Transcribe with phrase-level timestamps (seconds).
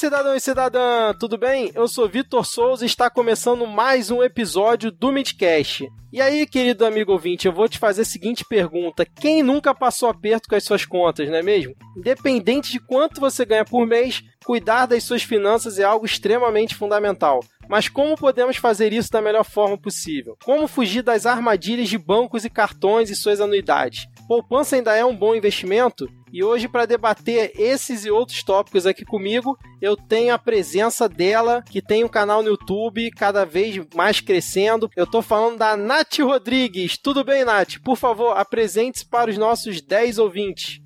[0.00, 1.70] cidadão e cidadã, tudo bem?
[1.74, 5.86] Eu sou Vitor Souza e está começando mais um episódio do Midcast.
[6.10, 10.08] E aí, querido amigo ouvinte, eu vou te fazer a seguinte pergunta: quem nunca passou
[10.08, 11.74] aperto com as suas contas, não é mesmo?
[11.94, 17.40] Independente de quanto você ganha por mês, cuidar das suas finanças é algo extremamente fundamental.
[17.68, 20.34] Mas como podemos fazer isso da melhor forma possível?
[20.42, 24.06] Como fugir das armadilhas de bancos e cartões e suas anuidades?
[24.26, 26.08] Poupança ainda é um bom investimento?
[26.32, 31.62] E hoje, para debater esses e outros tópicos aqui comigo, eu tenho a presença dela,
[31.62, 34.88] que tem um canal no YouTube cada vez mais crescendo.
[34.94, 36.96] Eu tô falando da Nath Rodrigues.
[36.96, 37.78] Tudo bem, Nath?
[37.84, 40.80] Por favor, apresente-se para os nossos 10 ouvintes.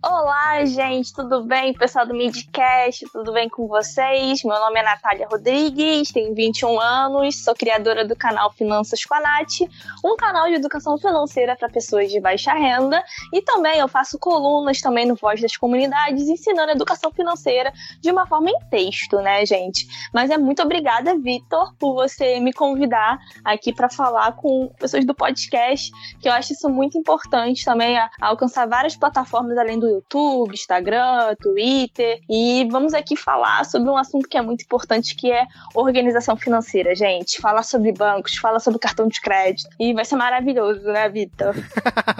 [0.00, 1.74] Olá, gente, tudo bem?
[1.74, 4.44] Pessoal do Midcast, tudo bem com vocês?
[4.44, 9.20] Meu nome é Natália Rodrigues, tenho 21 anos, sou criadora do canal Finanças com a
[9.20, 9.68] Nath,
[10.04, 14.80] um canal de educação financeira para pessoas de baixa renda, e também eu faço colunas
[14.80, 19.84] também no Voz das Comunidades, ensinando educação financeira de uma forma em texto, né, gente?
[20.14, 25.14] Mas é muito obrigada, Vitor, por você me convidar aqui para falar com pessoas do
[25.14, 31.34] podcast, que eu acho isso muito importante também, alcançar várias plataformas além do YouTube, Instagram,
[31.40, 32.20] Twitter.
[32.28, 36.94] E vamos aqui falar sobre um assunto que é muito importante, que é organização financeira,
[36.94, 37.40] gente.
[37.40, 39.68] Falar sobre bancos, falar sobre cartão de crédito.
[39.78, 41.54] E vai ser maravilhoso, né, Vitor?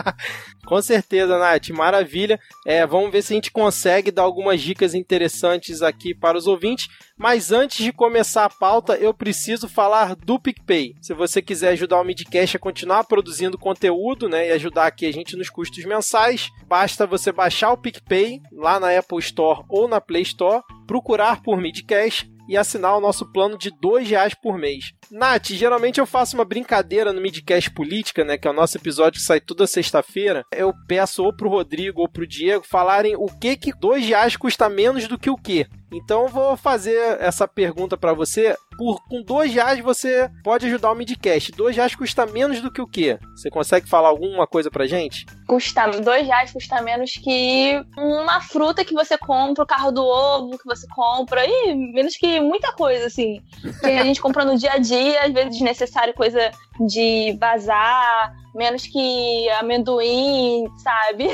[0.67, 2.39] Com certeza, Nath, maravilha.
[2.67, 6.89] É, vamos ver se a gente consegue dar algumas dicas interessantes aqui para os ouvintes.
[7.19, 10.95] Mas antes de começar a pauta, eu preciso falar do PicPay.
[11.01, 15.13] Se você quiser ajudar o Midcast a continuar produzindo conteúdo, né, e ajudar aqui a
[15.13, 20.01] gente nos custos mensais, basta você baixar o PicPay lá na Apple Store ou na
[20.01, 24.93] Play Store, procurar por Midcast e assinar o nosso plano de R$ reais por mês.
[25.11, 28.37] Nath, geralmente eu faço uma brincadeira no Midcast Política, né?
[28.37, 30.45] Que é o nosso episódio que sai toda sexta-feira.
[30.53, 34.69] Eu peço ou pro Rodrigo ou pro Diego falarem o que que dois reais custa
[34.69, 35.67] menos do que o quê.
[35.93, 38.57] Então eu vou fazer essa pergunta para você.
[38.77, 41.53] Por, com dois reais você pode ajudar o Midcast.
[41.53, 43.19] Dois reais custa menos do que o quê?
[43.35, 45.27] Você consegue falar alguma coisa pra gente?
[45.47, 50.59] Custa dois reais custa menos que uma fruta que você compra, o carro do ovo
[50.59, 53.41] que você compra, e menos que muita coisa, assim.
[53.81, 56.51] Que a gente compra no dia a dia, às vezes desnecessário, coisa
[56.81, 61.29] de bazar, menos que amendoim, sabe?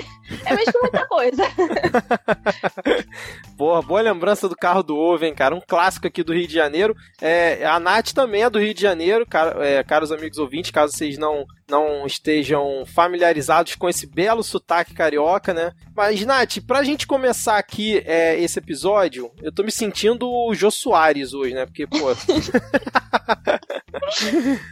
[0.45, 1.45] É mesmo muita coisa.
[3.57, 5.55] Porra, boa lembrança do carro do ovo, hein, cara?
[5.55, 6.95] Um clássico aqui do Rio de Janeiro.
[7.21, 10.93] É, a Nath também é do Rio de Janeiro, car é, caros amigos ouvintes, caso
[10.93, 15.73] vocês não, não estejam familiarizados com esse belo sotaque carioca, né?
[15.97, 20.71] Mas, Nath, pra gente começar aqui é, esse episódio, eu tô me sentindo o Jô
[20.71, 21.65] Soares hoje, né?
[21.65, 21.97] Porque, pô.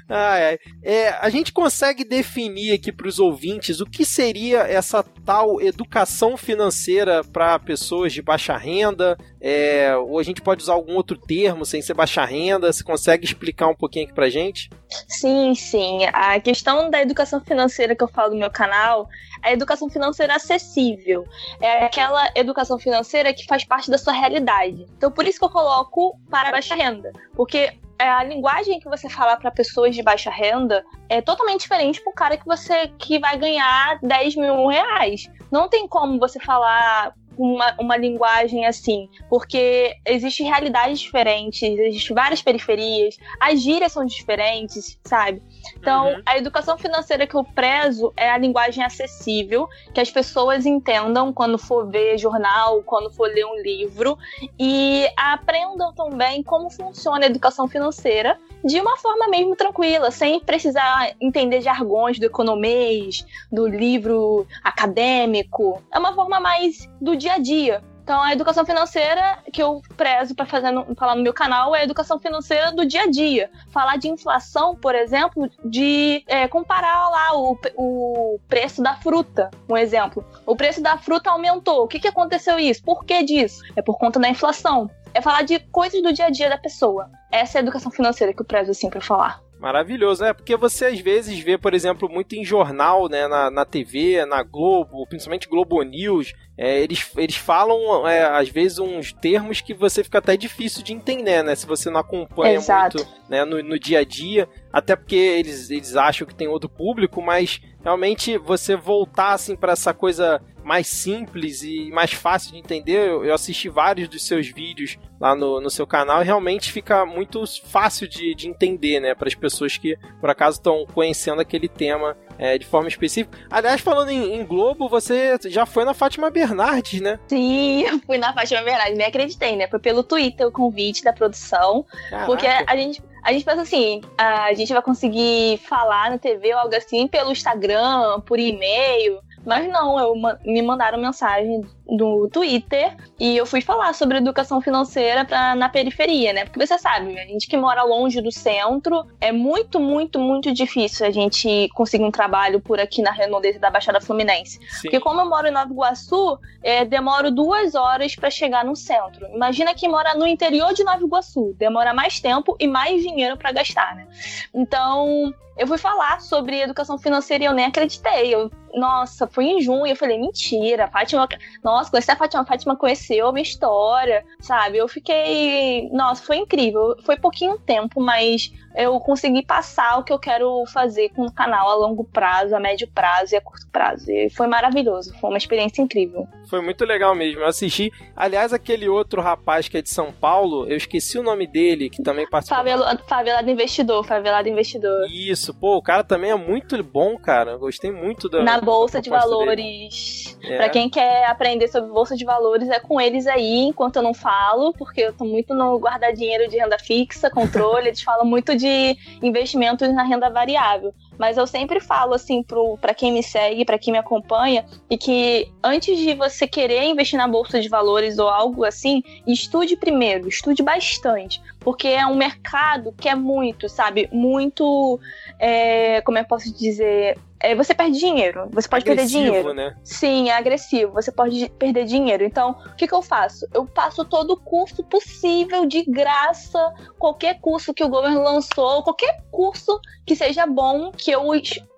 [0.08, 0.58] ai, ai.
[0.82, 6.36] É, a gente consegue definir aqui para os ouvintes o que seria essa tal educação
[6.36, 9.16] financeira para pessoas de baixa renda?
[9.40, 12.72] É, ou a gente pode usar algum outro termo sem ser baixa renda?
[12.72, 14.68] Você consegue explicar um pouquinho aqui para gente?
[15.08, 16.00] Sim, sim.
[16.12, 19.08] A questão da educação financeira que eu falo no meu canal
[19.42, 21.24] é a educação financeira acessível.
[21.60, 24.86] É aquela educação financeira que faz parte da sua realidade.
[24.96, 27.10] Então, por isso que eu coloco para baixa renda.
[27.34, 32.00] Porque é, a linguagem que você fala para pessoas de baixa renda é totalmente diferente
[32.02, 35.30] para o cara que você que vai ganhar 10 mil reais.
[35.50, 42.42] Não tem como você falar uma, uma linguagem assim, porque existem realidades diferentes, existem várias
[42.42, 45.40] periferias, as gírias são diferentes, sabe?
[45.76, 46.22] Então, uhum.
[46.26, 51.58] a educação financeira que eu prezo é a linguagem acessível, que as pessoas entendam quando
[51.58, 54.18] for ver jornal, quando for ler um livro,
[54.58, 61.14] e aprendam também como funciona a educação financeira de uma forma mesmo tranquila, sem precisar
[61.20, 65.82] entender jargões do economês, do livro acadêmico.
[65.92, 67.82] É uma forma mais do dia a dia.
[68.02, 71.84] Então, a educação financeira que eu prezo para fazer falar no meu canal é a
[71.84, 73.50] educação financeira do dia a dia.
[73.72, 79.76] Falar de inflação, por exemplo, de é, comparar lá o, o preço da fruta, um
[79.76, 80.24] exemplo.
[80.46, 81.84] O preço da fruta aumentou.
[81.84, 82.82] O que, que aconteceu isso?
[82.82, 83.62] Por que disso?
[83.76, 84.90] É por conta da inflação.
[85.12, 87.10] É falar de coisas do dia a dia da pessoa.
[87.30, 89.40] Essa é a educação financeira que eu prezo assim para falar.
[89.60, 93.66] Maravilhoso, é porque você às vezes vê, por exemplo, muito em jornal, né, na, na
[93.66, 99.62] TV, na Globo, principalmente Globo News, é, eles, eles falam, é, às vezes, uns termos
[99.62, 102.98] que você fica até difícil de entender, né, se você não acompanha Exato.
[102.98, 106.68] muito né, no, no dia a dia, até porque eles, eles acham que tem outro
[106.68, 112.58] público, mas realmente você voltar assim para essa coisa mais simples e mais fácil de
[112.58, 113.08] entender.
[113.08, 117.42] Eu assisti vários dos seus vídeos lá no, no seu canal e realmente fica muito
[117.64, 122.16] fácil de, de entender, né, para as pessoas que por acaso estão conhecendo aquele tema
[122.38, 123.38] é, de forma específica.
[123.50, 127.18] Aliás, falando em, em, Globo, você já foi na Fátima Bernardes, né?
[127.28, 129.68] Sim, eu fui na Fátima Bernardes, nem acreditei, né?
[129.68, 131.84] Foi pelo Twitter o convite da produção.
[132.08, 132.26] Caraca.
[132.26, 136.60] Porque a gente, a gente pensa assim, a gente vai conseguir falar na TV ou
[136.60, 139.20] algo assim pelo Instagram, por e-mail.
[139.44, 140.14] Mas não, eu,
[140.44, 141.62] me mandaram mensagem
[141.96, 146.44] do Twitter e eu fui falar sobre educação financeira pra, na periferia, né?
[146.44, 151.06] Porque você sabe, a gente que mora longe do centro, é muito, muito, muito difícil
[151.06, 154.58] a gente conseguir um trabalho por aqui na redondeza da Baixada Fluminense.
[154.68, 154.82] Sim.
[154.82, 159.26] Porque como eu moro em Nova Iguaçu, é, demoro duas horas para chegar no centro.
[159.34, 163.52] Imagina quem mora no interior de Nova Iguaçu, demora mais tempo e mais dinheiro para
[163.52, 164.06] gastar, né?
[164.54, 168.34] Então, eu fui falar sobre educação financeira e eu nem acreditei.
[168.34, 171.28] Eu, nossa, foi em junho, eu falei, mentira, Fátima.
[171.62, 174.76] Nossa, conheci a Fátima, a Fátima conheceu a minha história, sabe?
[174.78, 175.88] Eu fiquei.
[175.92, 176.96] Nossa, foi incrível.
[177.04, 181.68] Foi pouquinho tempo, mas eu consegui passar o que eu quero fazer com o canal
[181.68, 184.10] a longo prazo, a médio prazo e a curto prazo.
[184.10, 186.26] E foi maravilhoso, foi uma experiência incrível.
[186.48, 187.40] Foi muito legal mesmo.
[187.40, 191.46] Eu assisti, aliás, aquele outro rapaz que é de São Paulo, eu esqueci o nome
[191.46, 192.58] dele, que também participou.
[192.58, 195.06] Favela, favelado Investidor, Favelado Investidor.
[195.10, 197.52] Isso, pô, o cara também é muito bom, cara.
[197.52, 198.42] Eu gostei muito da.
[198.42, 200.38] Na Bolsa de Valores.
[200.42, 200.56] É.
[200.56, 204.14] Pra quem quer aprender sobre Bolsa de Valores, é com eles aí, enquanto eu não
[204.14, 208.56] falo, porque eu tô muito no guardar dinheiro de renda fixa, controle, eles falam muito
[208.60, 210.94] de investimentos na renda variável.
[211.18, 212.44] Mas eu sempre falo assim
[212.80, 217.18] para quem me segue, para quem me acompanha, e que antes de você querer investir
[217.18, 222.92] na bolsa de valores ou algo assim, estude primeiro, estude bastante, porque é um mercado
[222.92, 224.98] que é muito, sabe, muito,
[225.38, 228.48] é, como eu posso dizer, é, você perde dinheiro.
[228.52, 229.54] Você pode agressivo, perder dinheiro.
[229.54, 229.74] Né?
[229.82, 230.92] Sim, é agressivo.
[230.92, 232.22] Você pode perder dinheiro.
[232.22, 233.46] Então, o que, que eu faço?
[233.54, 236.72] Eu passo todo o curso possível de graça.
[236.98, 241.22] Qualquer curso que o governo lançou, qualquer curso que seja bom, que eu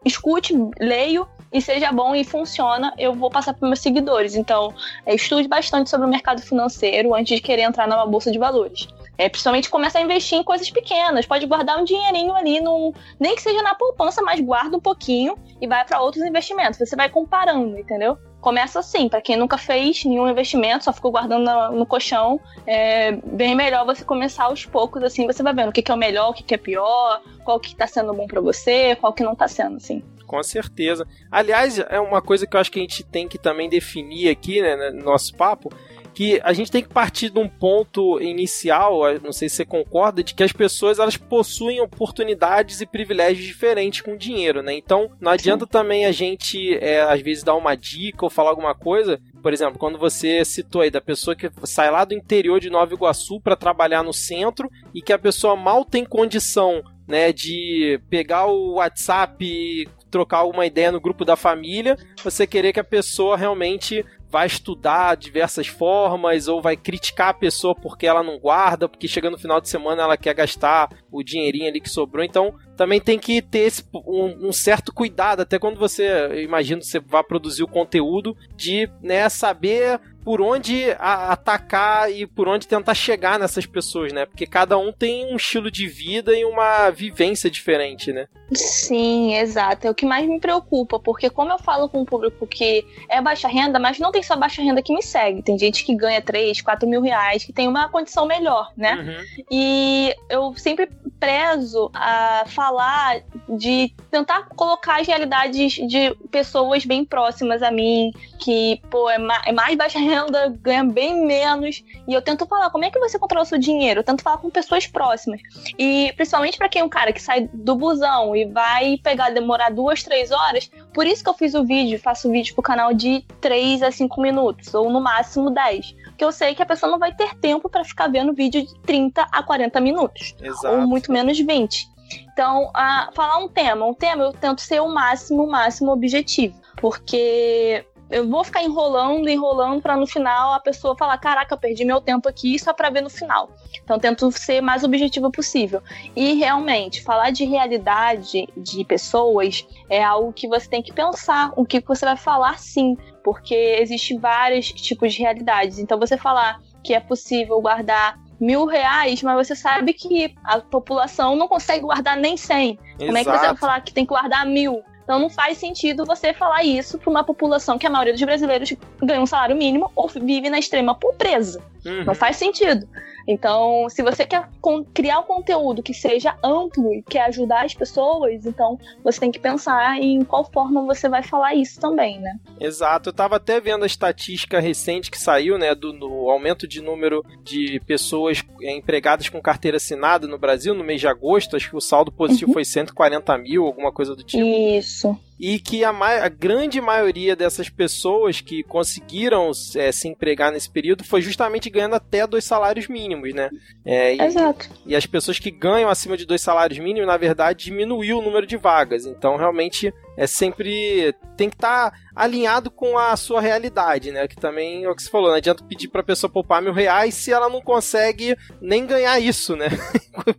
[0.04, 4.34] escute, leio e seja bom e funciona, eu vou passar para meus seguidores.
[4.34, 4.74] Então,
[5.06, 8.88] é, estude bastante sobre o mercado financeiro antes de querer entrar numa bolsa de valores.
[9.22, 11.24] É, principalmente começa a investir em coisas pequenas.
[11.24, 15.38] Pode guardar um dinheirinho ali, no, nem que seja na poupança, mas guarda um pouquinho
[15.60, 16.76] e vai para outros investimentos.
[16.76, 18.18] Você vai comparando, entendeu?
[18.40, 23.12] Começa assim, para quem nunca fez nenhum investimento, só ficou guardando no, no colchão, é
[23.12, 25.98] bem melhor você começar aos poucos, assim, você vai vendo o que, que é o
[25.98, 29.22] melhor, o que, que é pior, qual que tá sendo bom para você, qual que
[29.22, 30.02] não tá sendo, assim
[30.32, 31.06] com certeza.
[31.30, 34.62] Aliás, é uma coisa que eu acho que a gente tem que também definir aqui,
[34.62, 35.70] né, no nosso papo,
[36.14, 40.22] que a gente tem que partir de um ponto inicial, não sei se você concorda,
[40.22, 44.74] de que as pessoas elas possuem oportunidades e privilégios diferentes com dinheiro, né?
[44.74, 48.74] Então não adianta também a gente é, às vezes dar uma dica ou falar alguma
[48.74, 49.20] coisa.
[49.42, 52.94] Por exemplo, quando você citou aí da pessoa que sai lá do interior de Nova
[52.94, 58.46] Iguaçu para trabalhar no centro e que a pessoa mal tem condição né, de pegar
[58.46, 64.04] o WhatsApp, trocar alguma ideia no grupo da família, você querer que a pessoa realmente
[64.32, 69.28] vai estudar diversas formas ou vai criticar a pessoa porque ela não guarda, porque chega
[69.28, 72.24] no final de semana ela quer gastar o dinheirinho ali que sobrou.
[72.24, 76.98] Então também tem que ter esse, um, um, certo cuidado, até quando você, imagina, você
[76.98, 83.38] vai produzir o conteúdo, de né, saber por onde atacar e por onde tentar chegar
[83.38, 84.26] nessas pessoas, né?
[84.26, 88.26] Porque cada um tem um estilo de vida e uma vivência diferente, né?
[88.52, 89.86] Sim, exato.
[89.86, 93.20] É o que mais me preocupa, porque como eu falo com um público que é
[93.20, 95.42] baixa renda, mas não tem só baixa renda que me segue.
[95.42, 98.94] Tem gente que ganha 3, 4 mil reais, que tem uma condição melhor, né?
[98.94, 99.44] Uhum.
[99.50, 107.62] E eu sempre prezo a falar de tentar colocar as realidades de pessoas bem próximas
[107.62, 110.11] a mim, que, pô, é mais, é mais baixa renda,
[110.60, 111.82] ganha bem menos.
[112.06, 114.00] E eu tento falar, como é que você controla o seu dinheiro?
[114.00, 115.40] Eu tento falar com pessoas próximas.
[115.78, 119.70] E principalmente para quem é um cara que sai do busão e vai pegar, demorar
[119.70, 123.24] duas, três horas, por isso que eu fiz o vídeo, faço vídeo pro canal de
[123.40, 126.98] 3 a 5 minutos, ou no máximo 10 porque eu sei que a pessoa não
[126.98, 130.36] vai ter tempo para ficar vendo vídeo de 30 a 40 minutos.
[130.40, 130.68] Exato.
[130.68, 131.90] Ou muito menos 20.
[132.32, 136.60] Então, a, falar um tema, um tema eu tento ser o máximo, o máximo objetivo.
[136.76, 141.84] Porque eu vou ficar enrolando, enrolando para no final a pessoa falar: caraca, eu perdi
[141.84, 143.50] meu tempo aqui só para ver no final.
[143.82, 145.82] Então tento ser mais objetivo possível.
[146.14, 151.64] E realmente, falar de realidade de pessoas é algo que você tem que pensar o
[151.64, 155.78] que você vai falar sim, porque existe vários tipos de realidades.
[155.78, 161.36] Então você falar que é possível guardar mil reais, mas você sabe que a população
[161.36, 162.78] não consegue guardar nem cem.
[162.98, 164.82] Como é que você vai falar que tem que guardar mil?
[165.12, 168.72] Então não faz sentido você falar isso para uma população que a maioria dos brasileiros
[169.02, 171.62] ganha um salário mínimo ou vive na extrema pobreza.
[171.84, 172.04] Uhum.
[172.04, 172.88] Não faz sentido.
[173.26, 174.48] Então, se você quer
[174.92, 179.38] criar um conteúdo que seja amplo e quer ajudar as pessoas, então você tem que
[179.38, 182.38] pensar em qual forma você vai falar isso também, né?
[182.60, 183.08] Exato.
[183.08, 187.80] Eu estava até vendo a estatística recente que saiu, né, do aumento de número de
[187.86, 191.56] pessoas empregadas com carteira assinada no Brasil no mês de agosto.
[191.56, 192.54] Acho que o saldo positivo uhum.
[192.54, 194.42] foi 140 mil, alguma coisa do tipo.
[194.42, 200.70] Isso e que a, a, grande maioria dessas pessoas que conseguiram é, se empregar nesse
[200.70, 203.50] período foi justamente ganhando até dois salários mínimos, né?
[203.84, 204.70] É, e, Exato.
[204.86, 208.46] E as pessoas que ganham acima de dois salários mínimos, na verdade, diminuiu o número
[208.46, 209.04] de vagas.
[209.04, 214.28] Então, realmente, é sempre tem que estar tá alinhado com a sua realidade, né?
[214.28, 217.14] Que também é o que você falou, não adianta pedir pra pessoa poupar mil reais
[217.14, 219.68] se ela não consegue nem ganhar isso, né?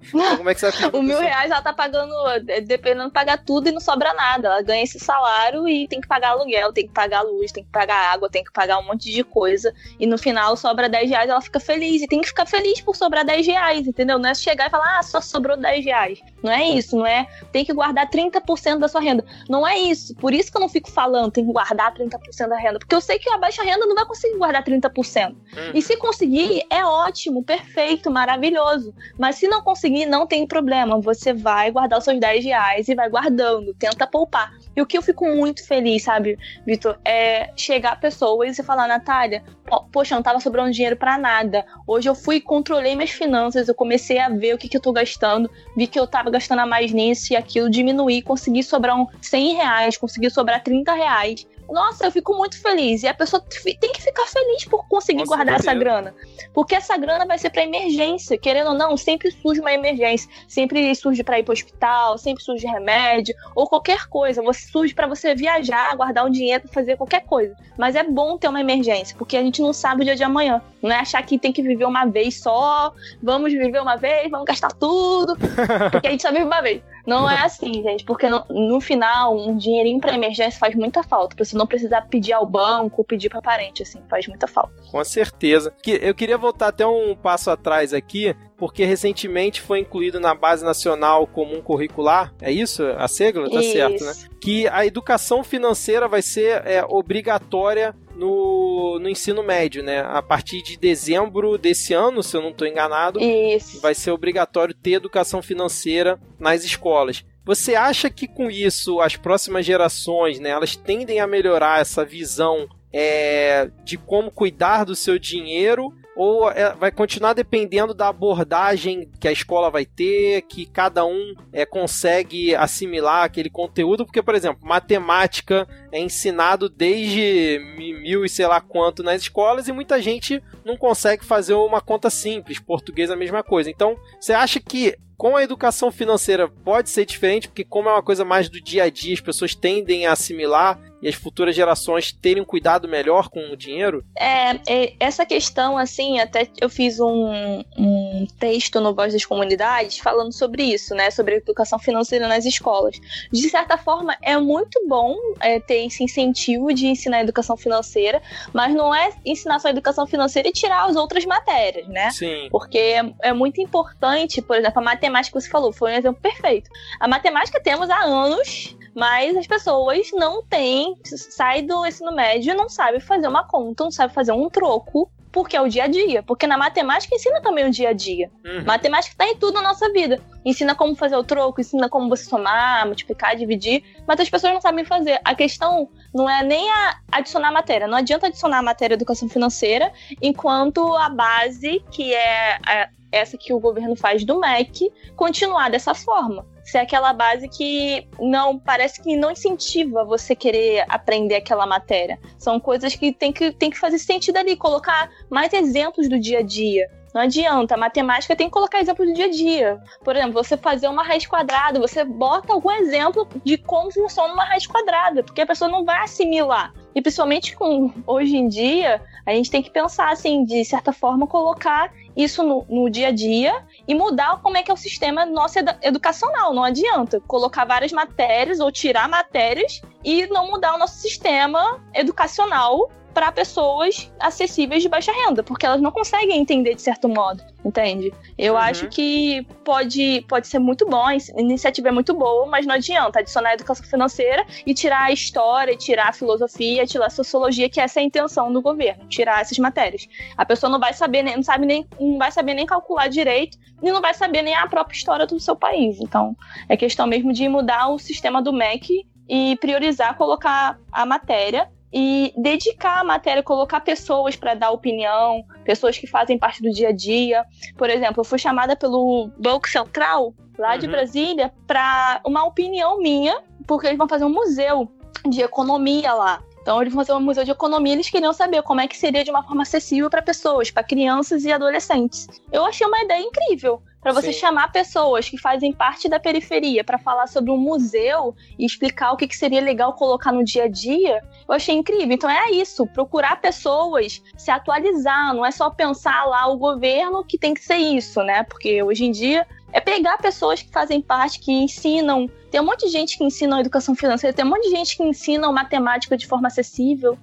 [0.10, 2.14] então, como é que você vai O mil reais ela tá pagando,
[2.48, 4.48] é, dependendo, pagar tudo e não sobra nada.
[4.48, 7.72] Ela ganha esse salário e tem que pagar aluguel, tem que pagar luz, tem que
[7.72, 9.74] pagar água, tem que pagar um monte de coisa.
[10.00, 12.02] E no final sobra 10 reais, ela fica feliz.
[12.02, 14.20] E tem que ficar feliz por sobrar 10 reais, entendeu?
[14.20, 16.20] Não é chegar e falar, ah, só sobrou 10 reais.
[16.44, 17.26] Não é isso, não é.
[17.52, 19.24] Tem que guardar 30% da sua renda.
[19.50, 20.14] Não é isso.
[20.16, 22.80] Por isso que eu não fico falando, tem que guardar 30% da renda.
[22.80, 25.30] Porque eu sei que a baixa renda não vai conseguir guardar 30%.
[25.30, 25.36] Uhum.
[25.74, 28.94] E se conseguir, é ótimo, perfeito, maravilhoso.
[29.18, 31.00] Mas se não conseguir, não tem problema.
[31.00, 33.74] Você vai guardar os seus 10 reais e vai guardando.
[33.76, 34.54] Tenta poupar.
[34.76, 39.44] E o que eu fico muito feliz, sabe, Vitor, é chegar pessoas e falar, Natália,
[39.92, 41.66] poxa, não tava sobrando dinheiro para nada.
[41.86, 44.82] Hoje eu fui e controlei minhas finanças, eu comecei a ver o que, que eu
[44.82, 49.00] tô gastando, vi que eu tava gastando a mais nisso e aquilo, diminuí, consegui sobrar
[49.00, 51.48] um 100 reais, consegui sobrar 30 reais.
[51.70, 53.04] Nossa, eu fico muito feliz.
[53.04, 56.14] E a pessoa tem que ficar feliz por conseguir Nossa, guardar essa grana.
[56.54, 58.38] Porque essa grana vai ser para emergência.
[58.38, 60.30] Querendo ou não, sempre surge uma emergência.
[60.48, 64.42] Sempre surge para ir para hospital, sempre surge remédio, ou qualquer coisa.
[64.42, 67.56] Você surge para você viajar, guardar um dinheiro fazer qualquer coisa.
[67.78, 70.62] Mas é bom ter uma emergência, porque a gente não sabe o dia de amanhã.
[70.82, 74.46] Não é achar que tem que viver uma vez só, vamos viver uma vez, vamos
[74.46, 75.38] gastar tudo,
[75.92, 76.82] porque a gente só vive uma vez.
[77.06, 81.36] Não é assim, gente, porque no, no final, um dinheirinho para emergência faz muita falta,
[81.36, 84.74] pra você não precisar pedir ao banco, pedir para parente, assim, faz muita falta.
[84.90, 85.74] Com certeza.
[86.02, 91.28] Eu queria voltar até um passo atrás aqui, porque recentemente foi incluído na Base Nacional
[91.28, 92.84] Comum Curricular, é isso?
[92.98, 93.50] A sigla?
[93.50, 93.74] Tá isso.
[93.74, 94.14] certo, né?
[94.42, 100.02] Que a educação financeira vai ser é, obrigatória no, no ensino médio, né?
[100.02, 103.82] A partir de dezembro desse ano, se eu não estou enganado, isso.
[103.82, 107.26] vai ser obrigatório ter educação financeira nas escolas.
[107.46, 112.70] Você acha que com isso as próximas gerações, né, elas tendem a melhorar essa visão
[112.92, 119.28] é, de como cuidar do seu dinheiro ou é, vai continuar dependendo da abordagem que
[119.28, 124.06] a escola vai ter, que cada um é, consegue assimilar aquele conteúdo?
[124.06, 129.72] Porque, por exemplo, matemática é ensinado desde mil e sei lá quanto nas escolas e
[129.72, 133.70] muita gente não consegue fazer uma conta simples, português é a mesma coisa.
[133.70, 138.04] Então, você acha que com a educação financeira pode ser diferente, porque como é uma
[138.04, 142.14] coisa mais do dia a dia, as pessoas tendem a assimilar e as futuras gerações
[142.14, 144.06] terem um cuidado melhor com o dinheiro?
[144.18, 149.98] É, é essa questão, assim, até eu fiz um, um, texto no Voz das Comunidades
[150.00, 151.12] falando sobre isso, né?
[151.12, 152.98] Sobre educação financeira nas escolas.
[153.32, 158.22] De certa forma, é muito bom é, ter esse incentivo de ensinar educação financeira,
[158.54, 162.12] mas não é ensinar só educação financeira e tirar as outras matérias, né?
[162.12, 162.48] Sim.
[162.50, 166.22] Porque é, é muito importante, por exemplo, a matemática que você falou, foi um exemplo
[166.22, 166.70] perfeito.
[166.98, 172.56] A matemática temos há anos, mas as pessoas não têm, sai do ensino médio e
[172.56, 175.88] não sabe fazer uma conta, não sabe fazer um troco, porque é o dia a
[175.88, 176.22] dia.
[176.22, 178.30] Porque na matemática ensina também o dia a dia.
[178.46, 178.64] Uhum.
[178.66, 180.22] Matemática está em tudo na nossa vida.
[180.46, 184.62] Ensina como fazer o troco, ensina como você somar, multiplicar, dividir, mas as pessoas não
[184.62, 185.20] sabem fazer.
[185.26, 187.88] A questão não é nem a adicionar matéria.
[187.88, 193.60] Não adianta adicionar a matéria educação financeira, enquanto a base, que é essa que o
[193.60, 199.32] governo faz do MEC, continuar dessa forma ser aquela base que não parece que não
[199.32, 202.20] incentiva você querer aprender aquela matéria.
[202.38, 206.40] São coisas que tem que, tem que fazer sentido ali, colocar mais exemplos do dia
[206.40, 206.90] a dia.
[207.14, 209.80] Não adianta, a matemática tem que colocar exemplo do dia a dia.
[210.04, 214.44] Por exemplo, você fazer uma raiz quadrada, você bota algum exemplo de como funciona uma
[214.44, 216.74] raiz quadrada, porque a pessoa não vai assimilar.
[216.96, 221.28] E principalmente com hoje em dia, a gente tem que pensar assim, de certa forma,
[221.28, 225.26] colocar isso no, no, dia a dia e mudar como é que é o sistema
[225.26, 226.54] nosso educacional.
[226.54, 232.90] Não adianta colocar várias matérias ou tirar matérias e não mudar o nosso sistema educacional
[233.14, 238.14] para pessoas acessíveis de baixa renda, porque elas não conseguem entender de certo modo, entende?
[238.38, 238.60] Eu uhum.
[238.60, 243.20] acho que pode, pode ser muito bom, a iniciativa é muito boa, mas não adianta
[243.20, 247.80] adicionar a educação financeira e tirar a história, tirar a filosofia, tirar a sociologia, que
[247.80, 250.08] essa é a intenção do governo, tirar essas matérias.
[250.36, 253.92] A pessoa não vai saber, não sabe nem, não vai saber nem calcular direito e
[253.92, 256.00] não vai saber nem a própria história do seu país.
[256.00, 256.36] Então,
[256.68, 262.34] é questão mesmo de mudar o sistema do MEC e priorizar colocar a matéria e
[262.36, 266.92] dedicar a matéria, colocar pessoas para dar opinião, pessoas que fazem parte do dia a
[266.92, 267.46] dia.
[267.78, 270.80] Por exemplo, eu fui chamada pelo Banco Central, lá uhum.
[270.80, 274.92] de Brasília, para uma opinião minha, porque eles vão fazer um museu
[275.30, 276.42] de economia lá.
[276.62, 279.24] Então, eles vão fazer um museu de economia, eles queriam saber como é que seria
[279.24, 282.28] de uma forma acessível para pessoas, para crianças e adolescentes.
[282.52, 284.40] Eu achei uma ideia incrível para você Sim.
[284.40, 289.18] chamar pessoas que fazem parte da periferia para falar sobre um museu e explicar o
[289.18, 292.12] que, que seria legal colocar no dia a dia, eu achei incrível.
[292.12, 297.38] Então é isso, procurar pessoas, se atualizar, não é só pensar lá o governo que
[297.38, 298.44] tem que ser isso, né?
[298.44, 302.30] Porque hoje em dia é pegar pessoas que fazem parte, que ensinam.
[302.52, 305.04] Tem um monte de gente que ensina educação financeira, tem um monte de gente que
[305.04, 307.18] ensina matemática de forma acessível.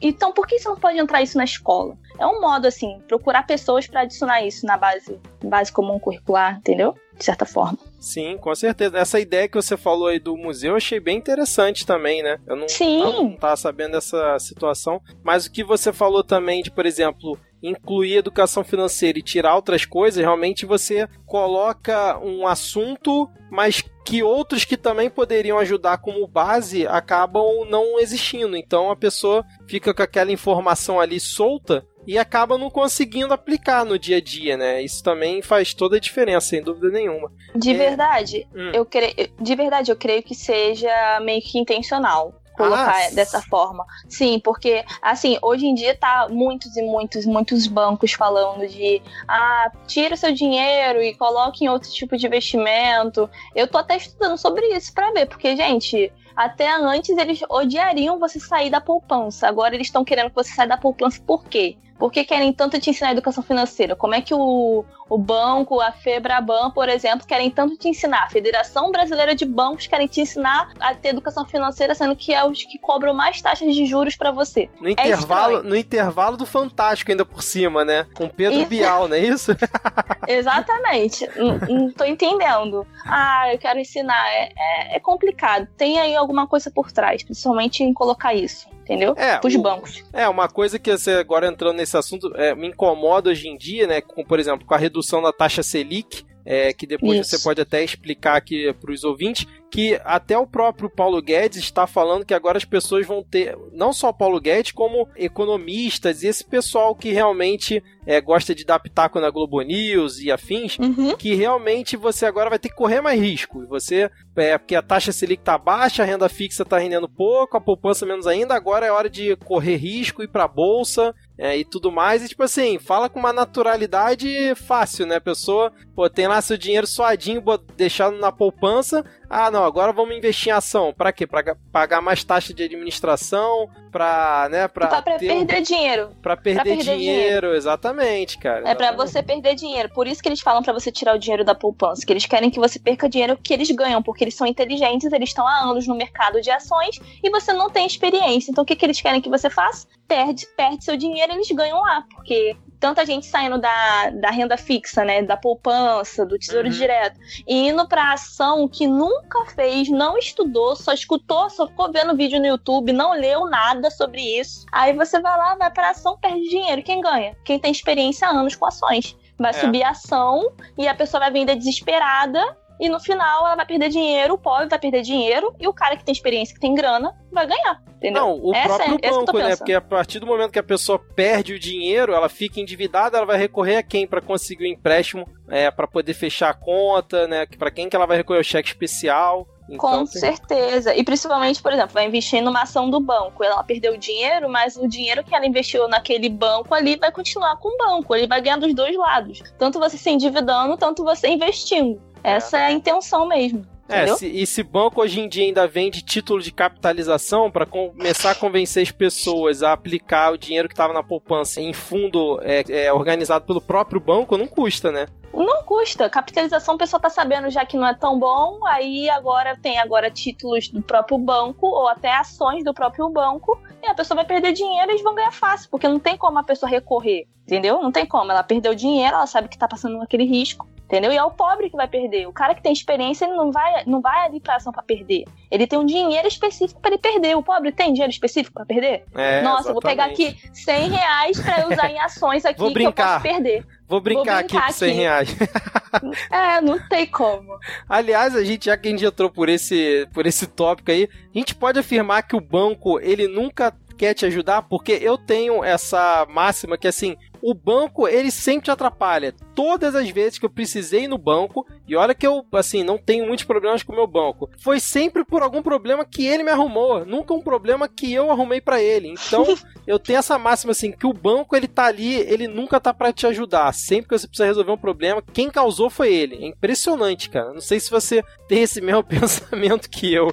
[0.00, 1.96] Então, por que você não pode entrar isso na escola?
[2.18, 6.94] É um modo, assim, procurar pessoas para adicionar isso na base, base comum curricular, entendeu?
[7.16, 7.78] De certa forma.
[8.00, 8.98] Sim, com certeza.
[8.98, 12.38] Essa ideia que você falou aí do museu eu achei bem interessante também, né?
[12.46, 13.00] Eu não, Sim.
[13.00, 15.00] não tava sabendo dessa situação.
[15.22, 19.84] Mas o que você falou também de, por exemplo, incluir educação financeira e tirar outras
[19.84, 26.86] coisas, realmente você coloca um assunto, mas que outros que também poderiam ajudar como base
[26.86, 28.56] acabam não existindo.
[28.56, 33.98] Então a pessoa fica com aquela informação ali solta e acaba não conseguindo aplicar no
[33.98, 34.82] dia a dia, né?
[34.82, 37.30] Isso também faz toda a diferença, sem dúvida nenhuma.
[37.54, 37.74] De é...
[37.74, 38.72] verdade, hum.
[38.74, 43.84] eu creio, de verdade eu creio que seja meio que intencional colocar ah, dessa forma.
[44.08, 49.70] Sim, porque assim, hoje em dia tá muitos e muitos, muitos bancos falando de ah,
[49.86, 53.28] tira o seu dinheiro e coloque em outro tipo de investimento.
[53.54, 58.40] Eu tô até estudando sobre isso para ver, porque, gente, até antes eles odiariam você
[58.40, 59.48] sair da poupança.
[59.48, 61.76] Agora eles estão querendo que você saia da poupança por quê?
[62.02, 63.94] Por que querem tanto te ensinar educação financeira?
[63.94, 68.24] Como é que o, o banco, a FEBRABAN, por exemplo, querem tanto te ensinar?
[68.24, 72.44] A Federação Brasileira de Bancos querem te ensinar a ter educação financeira, sendo que é
[72.44, 74.68] os que cobram mais taxas de juros para você.
[74.80, 78.04] No é intervalo, no intervalo do Fantástico, ainda por cima, né?
[78.14, 78.68] Com Pedro isso.
[78.68, 79.52] Bial, não é isso?
[80.26, 81.30] Exatamente.
[81.36, 82.84] não, não tô entendendo.
[83.06, 84.28] Ah, eu quero ensinar.
[84.32, 85.68] É, é, é complicado.
[85.76, 89.14] Tem aí alguma coisa por trás, principalmente em colocar isso entendeu?
[89.16, 90.04] É, Os bancos.
[90.12, 93.86] É, uma coisa que você agora entrando nesse assunto é, me incomoda hoje em dia,
[93.86, 94.00] né?
[94.00, 97.30] Com, por exemplo, com a redução da taxa Selic, é, que depois Isso.
[97.30, 101.86] você pode até explicar aqui para os ouvintes, que até o próprio Paulo Guedes está
[101.86, 106.44] falando que agora as pessoas vão ter, não só Paulo Guedes, como economistas e esse
[106.44, 111.16] pessoal que realmente é, gosta de dar pitaco na Globo News e afins, uhum.
[111.16, 113.66] que realmente você agora vai ter que correr mais risco.
[113.68, 117.60] Você, é, porque a taxa Selic tá baixa, a renda fixa tá rendendo pouco, a
[117.60, 121.90] poupança menos ainda, agora é hora de correr risco, ir pra bolsa é, e tudo
[121.90, 122.24] mais.
[122.24, 125.16] E tipo assim, fala com uma naturalidade fácil, né?
[125.16, 127.42] A pessoa, pô, tem lá seu dinheiro suadinho,
[127.76, 130.92] deixado na poupança, ah, não, agora vamos investir em ação.
[130.92, 131.26] Para quê?
[131.26, 135.62] Para pagar mais taxa de administração, para, né, para pra perder um...
[135.62, 136.10] dinheiro.
[136.20, 137.00] Para perder, perder dinheiro.
[137.00, 137.54] dinheiro.
[137.54, 138.68] exatamente, cara.
[138.68, 139.88] É para você perder dinheiro.
[139.88, 142.50] Por isso que eles falam para você tirar o dinheiro da poupança, que eles querem
[142.50, 145.86] que você perca dinheiro que eles ganham, porque eles são inteligentes, eles estão há anos
[145.86, 148.50] no mercado de ações e você não tem experiência.
[148.50, 149.86] Então o que que eles querem que você faça?
[150.06, 155.04] Perde, perde seu dinheiro, eles ganham lá, porque tanta gente saindo da, da renda fixa,
[155.04, 156.74] né, da poupança, do tesouro uhum.
[156.74, 157.16] direto,
[157.46, 162.40] e indo para ação que nunca fez, não estudou, só escutou, só ficou vendo vídeo
[162.40, 164.66] no YouTube, não leu nada sobre isso.
[164.72, 166.82] Aí você vai lá, vai para ação, perde dinheiro.
[166.82, 167.36] Quem ganha?
[167.44, 169.16] Quem tem experiência há anos com ações.
[169.38, 169.54] Vai é.
[169.54, 173.90] subir a ação e a pessoa vai vender desesperada e no final ela vai perder
[173.90, 177.16] dinheiro, o pobre vai perder dinheiro e o cara que tem experiência, que tem grana,
[177.30, 177.80] vai ganhar.
[177.98, 178.22] Entendeu?
[178.22, 179.56] Não, o essa próprio é, banco, né?
[179.56, 183.24] Porque a partir do momento que a pessoa perde o dinheiro, ela fica endividada, ela
[183.24, 187.46] vai recorrer a quem para conseguir o empréstimo, é, para poder fechar a conta, né?
[187.56, 189.46] Para quem que ela vai recorrer o cheque especial.
[189.68, 190.20] Então, Com tem...
[190.20, 190.92] certeza.
[190.92, 193.44] E principalmente, por exemplo, vai investir numa ação do banco.
[193.44, 197.68] Ela perdeu dinheiro, mas o dinheiro que ela investiu naquele banco ali vai continuar com
[197.68, 198.12] o banco.
[198.16, 199.40] Ele vai ganhar dos dois lados.
[199.56, 202.02] Tanto você se endividando, tanto você investindo.
[202.22, 203.66] Essa é a intenção mesmo.
[203.88, 208.30] É, se, e se banco hoje em dia ainda vende título de capitalização para começar
[208.30, 212.64] a convencer as pessoas a aplicar o dinheiro que estava na poupança em fundo é,
[212.68, 215.06] é, organizado pelo próprio banco, não custa, né?
[215.34, 216.08] Não custa.
[216.08, 220.10] Capitalização, o pessoal tá sabendo já que não é tão bom, aí agora tem agora
[220.10, 224.52] títulos do próprio banco ou até ações do próprio banco, e a pessoa vai perder
[224.52, 227.82] dinheiro e eles vão ganhar fácil, porque não tem como a pessoa recorrer, entendeu?
[227.82, 228.30] Não tem como.
[228.30, 230.66] Ela perdeu dinheiro, ela sabe que tá passando aquele risco.
[230.84, 231.10] Entendeu?
[231.10, 232.26] E é o pobre que vai perder.
[232.28, 235.24] O cara que tem experiência, ele não vai, não vai ali pra ação pra perder.
[235.50, 237.34] Ele tem um dinheiro específico para ele perder.
[237.34, 239.04] O pobre tem dinheiro específico para perder?
[239.14, 239.72] É, Nossa, exatamente.
[239.72, 243.20] vou pegar aqui 100 reais pra usar em ações aqui Vou que eu brincar.
[243.22, 243.66] posso perder.
[243.88, 244.98] Vou brincar, Vou aqui brincar com 100 aqui.
[245.00, 245.36] reais.
[246.30, 247.58] É, não tem como.
[247.86, 251.38] Aliás, a gente, já que a gente entrou por esse, por esse tópico aí, a
[251.38, 256.26] gente pode afirmar que o banco, ele nunca quer te ajudar, porque eu tenho essa
[256.30, 259.34] máxima que assim, o banco, ele sempre te atrapalha.
[259.54, 262.96] Todas as vezes que eu precisei ir no banco, e olha que eu, assim, não
[262.96, 266.50] tenho muitos problemas com o meu banco, foi sempre por algum problema que ele me
[266.50, 269.08] arrumou, nunca um problema que eu arrumei pra ele.
[269.08, 269.44] Então,
[269.86, 273.12] eu tenho essa máxima assim, que o banco, ele tá ali, ele nunca tá pra
[273.12, 273.74] te ajudar.
[273.74, 276.36] Sempre que você precisa resolver um problema, quem causou foi ele.
[276.36, 277.52] É impressionante, cara.
[277.52, 280.32] Não sei se você tem esse mesmo pensamento que eu.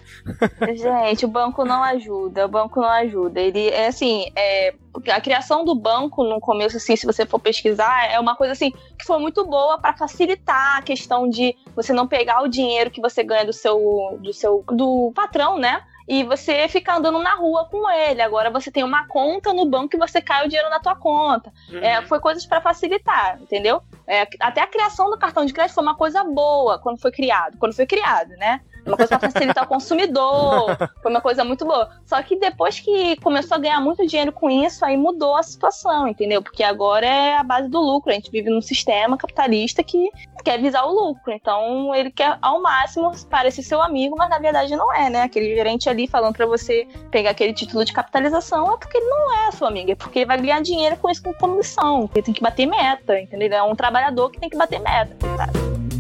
[0.75, 3.39] Gente, o banco não ajuda, o banco não ajuda.
[3.39, 4.73] Ele é assim, é,
[5.07, 8.71] a criação do banco no começo, assim, se você for pesquisar, é uma coisa assim
[8.71, 13.01] que foi muito boa para facilitar a questão de você não pegar o dinheiro que
[13.01, 15.81] você ganha do seu do seu do patrão, né?
[16.07, 18.19] E você ficar andando na rua com ele.
[18.19, 21.53] Agora você tem uma conta no banco e você cai o dinheiro na tua conta.
[21.83, 23.83] É, foi coisas para facilitar, entendeu?
[24.07, 27.59] É, até a criação do cartão de crédito foi uma coisa boa quando foi criado,
[27.59, 28.59] quando foi criado, né?
[28.89, 31.89] Uma coisa para facilitar o consumidor, foi uma coisa muito boa.
[32.06, 36.08] Só que depois que começou a ganhar muito dinheiro com isso, aí mudou a situação,
[36.08, 36.41] entendeu?
[36.41, 38.12] Porque agora é a base do lucro.
[38.12, 40.10] A gente vive num sistema capitalista que
[40.43, 41.32] quer visar o lucro.
[41.32, 45.21] Então ele quer ao máximo parecer seu amigo, mas na verdade não é, né?
[45.23, 49.47] Aquele gerente ali falando para você pegar aquele título de capitalização é porque ele não
[49.47, 52.10] é seu amigo, é porque ele vai ganhar dinheiro com isso com comissão.
[52.13, 53.54] Ele tem que bater meta, entendeu?
[53.54, 55.98] É um trabalhador que tem que bater meta, sabe?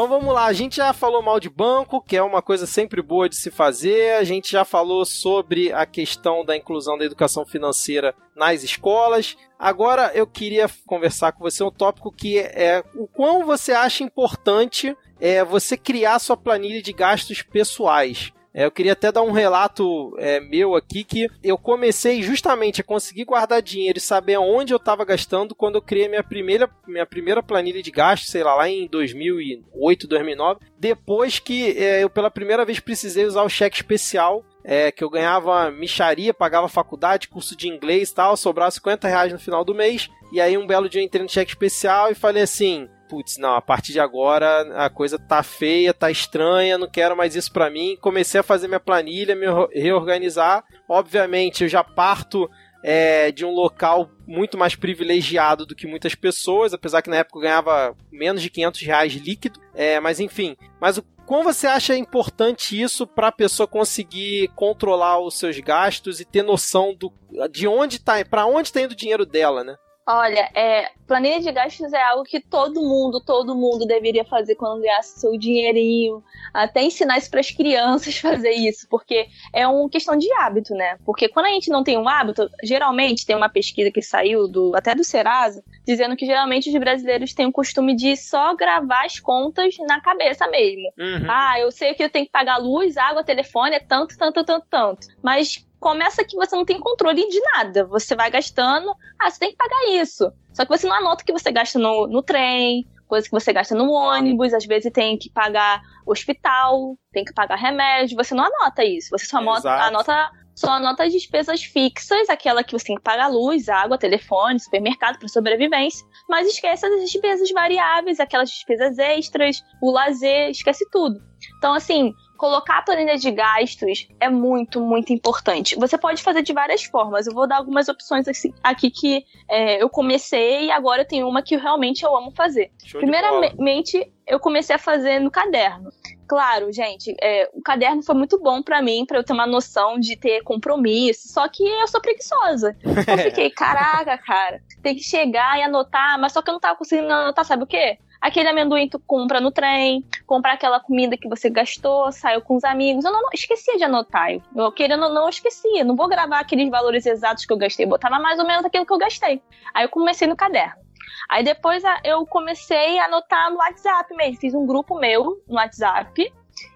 [0.00, 3.02] Então vamos lá, a gente já falou mal de banco, que é uma coisa sempre
[3.02, 4.14] boa de se fazer.
[4.14, 9.36] A gente já falou sobre a questão da inclusão da educação financeira nas escolas.
[9.58, 14.96] Agora eu queria conversar com você um tópico que é o quão você acha importante
[15.20, 18.32] é você criar sua planilha de gastos pessoais.
[18.52, 22.84] É, eu queria até dar um relato é, meu aqui que eu comecei justamente a
[22.84, 27.06] conseguir guardar dinheiro e saber onde eu estava gastando quando eu criei minha primeira, minha
[27.06, 30.60] primeira planilha de gastos, sei lá, lá em 2008, 2009.
[30.78, 35.10] Depois que é, eu pela primeira vez precisei usar o cheque especial é, que eu
[35.10, 39.74] ganhava micharia, pagava faculdade, curso de inglês e tal, sobrava 50 reais no final do
[39.74, 40.08] mês.
[40.32, 43.56] E aí um belo dia eu entrei no cheque especial e falei assim, putz, não,
[43.56, 47.68] a partir de agora a coisa tá feia, tá estranha, não quero mais isso pra
[47.68, 47.98] mim.
[48.00, 50.64] Comecei a fazer minha planilha, me reorganizar.
[50.88, 52.48] Obviamente eu já parto
[52.84, 57.38] é, de um local muito mais privilegiado do que muitas pessoas, apesar que na época
[57.38, 59.60] eu ganhava menos de 500 reais líquido.
[59.74, 65.20] É, mas enfim, mas o como você acha importante isso para a pessoa conseguir controlar
[65.20, 67.12] os seus gastos e ter noção do,
[67.48, 69.76] de onde tá, para onde está indo o dinheiro dela, né?
[70.12, 74.82] Olha, é, planilha de gastos é algo que todo mundo, todo mundo deveria fazer quando
[74.82, 76.22] ganhasse seu dinheirinho.
[76.52, 80.98] Até ensinar isso para as crianças fazer isso, porque é uma questão de hábito, né?
[81.06, 84.72] Porque quando a gente não tem um hábito, geralmente tem uma pesquisa que saiu do
[84.74, 89.18] até do Serasa dizendo que geralmente os brasileiros têm o costume de só gravar as
[89.18, 90.92] contas na cabeça mesmo.
[90.98, 91.26] Uhum.
[91.28, 94.66] Ah, eu sei que eu tenho que pagar luz, água, telefone, é tanto, tanto, tanto,
[94.70, 95.06] tanto.
[95.22, 97.86] Mas começa que você não tem controle de nada.
[97.86, 100.30] Você vai gastando, ah, você tem que pagar isso.
[100.52, 103.52] Só que você não anota o que você gasta no, no trem, coisa que você
[103.52, 108.44] gasta no ônibus, às vezes tem que pagar hospital, tem que pagar remédio, você não
[108.44, 109.08] anota isso.
[109.10, 113.28] Você só anota, anota só anota as despesas fixas, aquela que você tem que pagar
[113.28, 119.90] luz, água, telefone, supermercado para sobrevivência, mas esquece as despesas variáveis, aquelas despesas extras, o
[119.90, 121.18] lazer, esquece tudo.
[121.56, 125.76] Então, assim, colocar a planilha de gastos é muito, muito importante.
[125.76, 127.26] Você pode fazer de várias formas.
[127.26, 131.28] Eu vou dar algumas opções assim, aqui que é, eu comecei e agora eu tenho
[131.28, 132.70] uma que realmente eu amo fazer.
[132.82, 132.98] Show.
[132.98, 135.90] Primeiramente, eu comecei a fazer no caderno.
[136.26, 140.00] Claro, gente, é, o caderno foi muito bom pra mim, pra eu ter uma noção
[140.00, 141.28] de ter compromisso.
[141.28, 142.74] Só que eu sou preguiçosa.
[142.84, 146.78] Eu fiquei, caraca, cara, tem que chegar e anotar, mas só que eu não tava
[146.78, 147.98] conseguindo anotar, sabe o quê?
[148.20, 152.64] Aquele amendoim tu compra no trem, comprar aquela comida que você gastou, saiu com os
[152.64, 153.04] amigos.
[153.04, 154.30] Eu não, não esquecia de anotar.
[154.30, 155.84] Eu, eu querendo não, esquecia.
[155.84, 158.92] Não vou gravar aqueles valores exatos que eu gastei, botava mais ou menos aquilo que
[158.92, 159.42] eu gastei.
[159.72, 160.80] Aí eu comecei no caderno.
[161.28, 164.40] Aí depois eu comecei a anotar no WhatsApp mesmo.
[164.40, 166.32] Fiz um grupo meu no WhatsApp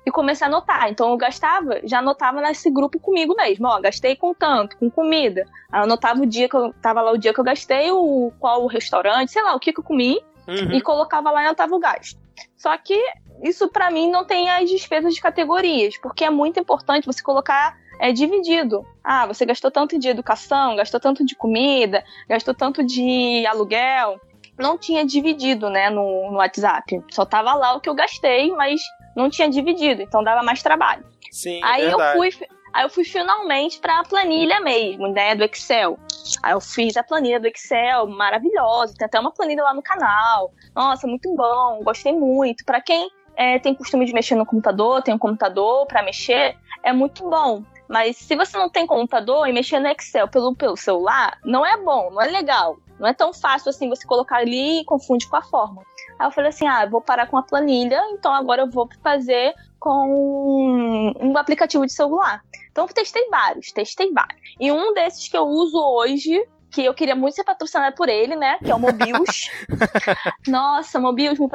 [0.06, 0.88] e comecei a anotar.
[0.88, 3.66] Então eu gastava, já anotava nesse grupo comigo mesmo.
[3.66, 5.44] Ó, gastei com tanto, com comida.
[5.72, 8.32] Aí eu anotava o dia que eu tava lá, o dia que eu gastei, o
[8.38, 10.20] qual o restaurante, sei lá, o que, que eu comi.
[10.46, 10.72] Uhum.
[10.72, 12.20] E colocava lá e anotava o gasto.
[12.56, 12.98] Só que
[13.42, 17.76] isso para mim não tem as despesas de categorias, porque é muito importante você colocar
[18.00, 18.84] é dividido.
[19.02, 24.20] Ah, você gastou tanto de educação, gastou tanto de comida, gastou tanto de aluguel.
[24.58, 27.02] Não tinha dividido, né, no, no WhatsApp.
[27.10, 28.80] Só tava lá o que eu gastei, mas
[29.16, 31.04] não tinha dividido, então dava mais trabalho.
[31.30, 32.18] Sim, aí verdade.
[32.18, 35.96] eu fui, aí eu fui finalmente para a planilha mesmo, né, do Excel.
[36.42, 40.52] Aí eu fiz a planilha do Excel, maravilhosa, tem até uma planilha lá no canal.
[40.74, 42.64] Nossa, muito bom, gostei muito.
[42.64, 46.92] Para quem é, tem costume de mexer no computador, tem um computador para mexer, é
[46.92, 47.62] muito bom.
[47.88, 51.76] Mas se você não tem computador e mexer no Excel pelo, pelo celular, não é
[51.76, 52.76] bom, não é legal.
[52.98, 55.82] Não é tão fácil assim você colocar ali e confunde com a forma.
[56.18, 59.52] Aí eu falei assim: ah, vou parar com a planilha, então agora eu vou fazer
[59.84, 62.42] com um aplicativo de celular.
[62.72, 64.40] Então eu testei vários, testei vários.
[64.58, 68.34] E um desses que eu uso hoje que eu queria muito ser patrocinada por ele,
[68.34, 68.58] né?
[68.64, 69.50] Que é o Mobius.
[70.48, 71.48] Nossa, Mobius me,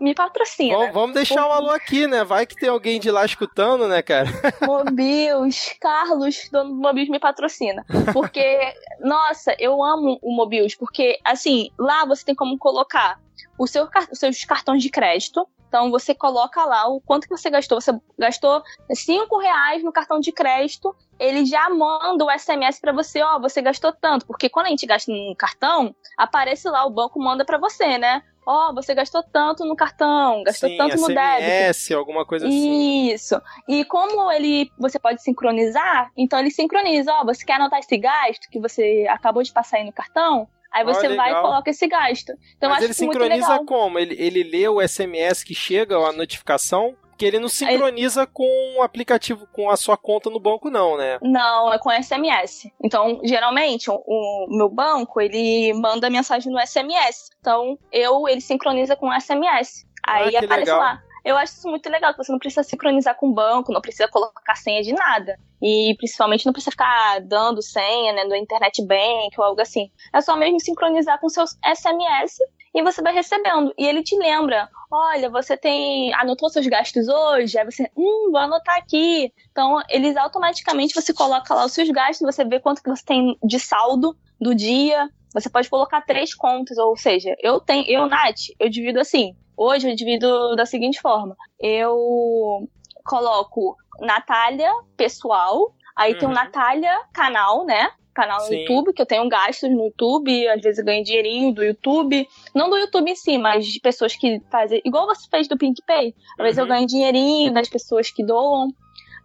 [0.00, 0.78] me patrocina.
[0.78, 1.48] Bom, vamos deixar o...
[1.50, 2.24] um alô aqui, né?
[2.24, 4.28] Vai que tem alguém de lá escutando, né, cara?
[4.66, 7.84] Mobius, Carlos, dono do Mobius, me patrocina.
[8.14, 13.20] Porque, nossa, eu amo o Mobius, porque, assim, lá você tem como colocar
[13.58, 17.80] o os seus cartões de crédito, então você coloca lá o quanto que você gastou.
[17.80, 23.22] Você gastou 5 reais no cartão de crédito, ele já manda o SMS para você,
[23.22, 24.26] ó, você gastou tanto.
[24.26, 28.22] Porque quando a gente gasta no cartão, aparece lá, o banco manda para você, né?
[28.46, 31.96] Ó, oh, você gastou tanto no cartão, gastou Sim, tanto no débito.
[31.96, 33.10] alguma coisa assim.
[33.10, 33.40] Isso.
[33.66, 37.96] E como ele você pode sincronizar, então ele sincroniza, ó, oh, você quer anotar esse
[37.96, 40.46] gasto que você acabou de passar aí no cartão?
[40.74, 42.32] Aí você oh, vai e coloca esse gasto.
[42.56, 43.96] Então, Mas acho ele sincroniza como?
[43.96, 46.96] Ele, ele lê o SMS que chega, a notificação?
[47.16, 48.28] que ele não sincroniza Aí...
[48.32, 51.16] com o aplicativo, com a sua conta no banco, não, né?
[51.22, 52.68] Não, é com SMS.
[52.82, 57.30] Então, geralmente, o, o meu banco, ele manda mensagem no SMS.
[57.38, 59.86] Então, eu, ele sincroniza com o SMS.
[60.04, 60.80] Aí ah, aparece legal.
[60.80, 61.02] lá.
[61.24, 64.06] Eu acho isso muito legal, que você não precisa sincronizar com o banco, não precisa
[64.08, 65.38] colocar senha de nada.
[65.62, 69.90] E principalmente não precisa ficar dando senha, né, internet bank ou algo assim.
[70.12, 72.36] É só mesmo sincronizar com seus SMS
[72.74, 73.72] e você vai recebendo.
[73.78, 76.12] E ele te lembra: olha, você tem.
[76.14, 77.58] anotou seus gastos hoje?
[77.58, 79.32] Aí você, hum, vou anotar aqui.
[79.50, 83.38] Então, eles automaticamente você coloca lá os seus gastos, você vê quanto que você tem
[83.42, 85.08] de saldo do dia.
[85.32, 89.34] Você pode colocar três contas, ou seja, eu tenho, eu, Nath, eu divido assim.
[89.56, 92.68] Hoje eu divido da seguinte forma: eu
[93.04, 96.18] coloco Natália pessoal, aí uhum.
[96.18, 96.36] tem o uhum.
[96.36, 97.90] Natália canal, né?
[98.14, 98.60] Canal no Sim.
[98.60, 102.28] YouTube, que eu tenho gastos no YouTube, às vezes eu ganho dinheirinho do YouTube.
[102.54, 104.80] Não do YouTube em si, mas de pessoas que fazem.
[104.84, 106.08] Igual você fez do PinkPay.
[106.08, 106.44] Às uhum.
[106.44, 106.70] vezes eu uhum.
[106.70, 108.68] ganho dinheirinho das pessoas que doam.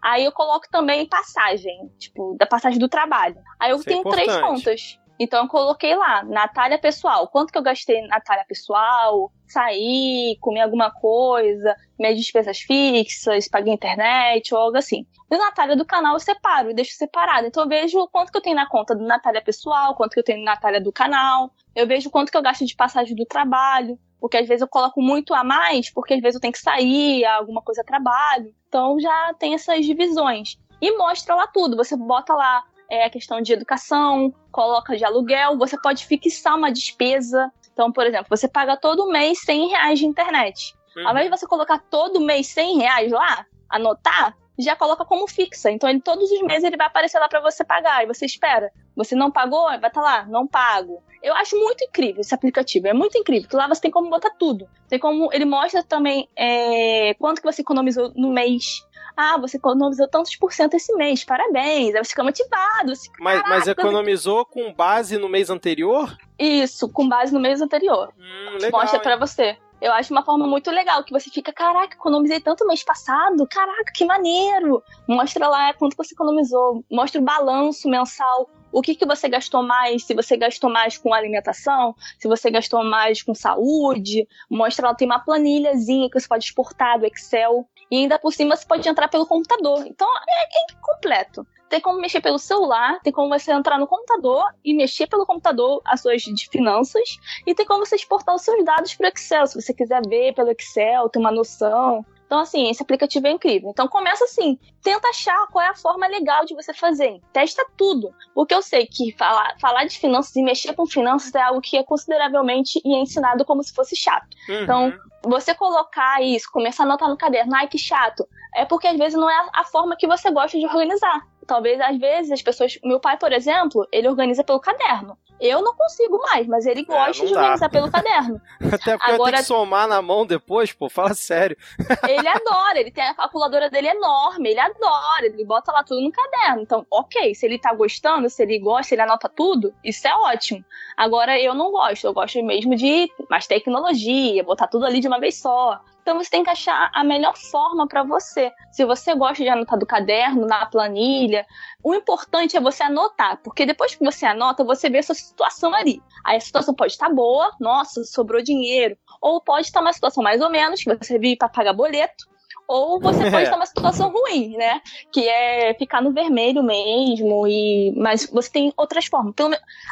[0.01, 3.35] Aí eu coloco também passagem, tipo, da passagem do trabalho.
[3.59, 4.99] Aí eu Isso é tenho é três contas.
[5.19, 7.27] Então eu coloquei lá, Natália pessoal.
[7.27, 9.29] Quanto que eu gastei Natália pessoal?
[9.45, 15.05] Sair, comer alguma coisa, minhas despesas fixas, paguei internet ou algo assim.
[15.29, 17.47] E Natália do canal eu separo, eu deixo separado.
[17.47, 20.23] Então eu vejo quanto que eu tenho na conta do Natália pessoal, quanto que eu
[20.23, 21.51] tenho na Natália do canal.
[21.75, 23.99] Eu vejo quanto que eu gasto de passagem do trabalho.
[24.21, 27.23] Porque às vezes eu coloco muito a mais, porque às vezes eu tenho que sair,
[27.25, 28.53] alguma coisa trabalho.
[28.67, 30.57] Então já tem essas divisões.
[30.81, 31.77] E mostra lá tudo.
[31.77, 36.71] Você bota lá é a questão de educação, coloca de aluguel, você pode fixar uma
[36.71, 37.51] despesa.
[37.73, 40.73] Então, por exemplo, você paga todo mês 100 reais de internet.
[40.97, 41.07] Uhum.
[41.07, 45.71] Ao invés de você colocar todo mês 100 reais lá, anotar, já coloca como fixa.
[45.71, 48.71] Então, ele, todos os meses ele vai aparecer lá para você pagar e você espera.
[48.95, 51.01] Você não pagou, vai estar tá lá, não pago.
[51.23, 53.43] Eu acho muito incrível esse aplicativo, é muito incrível.
[53.43, 54.67] Porque lá você tem como botar tudo.
[54.89, 58.85] Tem como ele mostra também é, quanto que você economizou no mês,
[59.19, 61.93] ah, você economizou tantos por cento esse mês, parabéns.
[61.93, 62.95] Aí você fica motivado.
[62.95, 66.17] Você, mas, mas economizou com base no mês anterior?
[66.37, 68.13] Isso, com base no mês anterior.
[68.17, 69.57] Hum, legal, Mostra para você.
[69.81, 73.91] Eu acho uma forma muito legal, que você fica, caraca, economizei tanto mês passado, caraca,
[73.93, 74.83] que maneiro.
[75.07, 80.03] Mostra lá quanto você economizou, mostra o balanço mensal, o que, que você gastou mais,
[80.03, 84.27] se você gastou mais com alimentação, se você gastou mais com saúde.
[84.49, 87.67] Mostra, ela tem uma planilhazinha que você pode exportar do Excel.
[87.91, 89.85] E ainda por cima você pode entrar pelo computador.
[89.85, 91.45] Então é, é completo.
[91.69, 95.81] Tem como mexer pelo celular, tem como você entrar no computador e mexer pelo computador
[95.85, 99.61] as suas finanças, e tem como você exportar os seus dados para o Excel, se
[99.61, 102.03] você quiser ver pelo Excel, ter uma noção.
[102.29, 103.71] Então, assim, esse aplicativo é incrível.
[103.71, 107.19] Então, começa assim, tenta achar qual é a forma legal de você fazer.
[107.33, 108.13] Testa tudo.
[108.35, 111.75] Porque eu sei que falar, falar de finanças e mexer com finanças é algo que
[111.75, 114.27] é consideravelmente e é ensinado como se fosse chato.
[114.47, 114.61] Uhum.
[114.61, 118.97] Então, você colocar isso, começar a anotar no caderno, ai que chato, é porque às
[118.97, 121.21] vezes não é a forma que você gosta de organizar.
[121.49, 122.77] Talvez às vezes as pessoas.
[122.83, 125.17] Meu pai, por exemplo, ele organiza pelo caderno.
[125.39, 128.39] Eu não consigo mais, mas ele é, gosta é, de organizar pelo caderno.
[128.71, 131.57] Até porque Agora, tem que somar na mão depois, pô, fala sério.
[132.07, 136.11] ele adora, ele tem a calculadora dele enorme, ele adora, ele bota lá tudo no
[136.11, 136.61] caderno.
[136.61, 140.63] Então, ok, se ele tá gostando, se ele gosta, ele anota tudo, isso é ótimo.
[140.95, 145.19] Agora, eu não gosto, eu gosto mesmo de mais tecnologia, botar tudo ali de uma
[145.19, 145.81] vez só.
[146.09, 148.51] Então você tem que achar a melhor forma para você.
[148.71, 151.45] Se você gosta de anotar do caderno, na planilha,
[151.83, 155.71] o importante é você anotar, porque depois que você anota, você vê a sua situação
[155.71, 156.01] ali.
[156.25, 160.41] Aí a situação pode estar boa, nossa, sobrou dinheiro, ou pode estar uma situação mais
[160.41, 162.25] ou menos, que você vive para pagar boleto,
[162.67, 164.81] ou você pode estar numa situação ruim, né?
[165.11, 169.29] Que é ficar no vermelho mesmo, e mas você tem outras formas.
[169.33, 169.51] Então,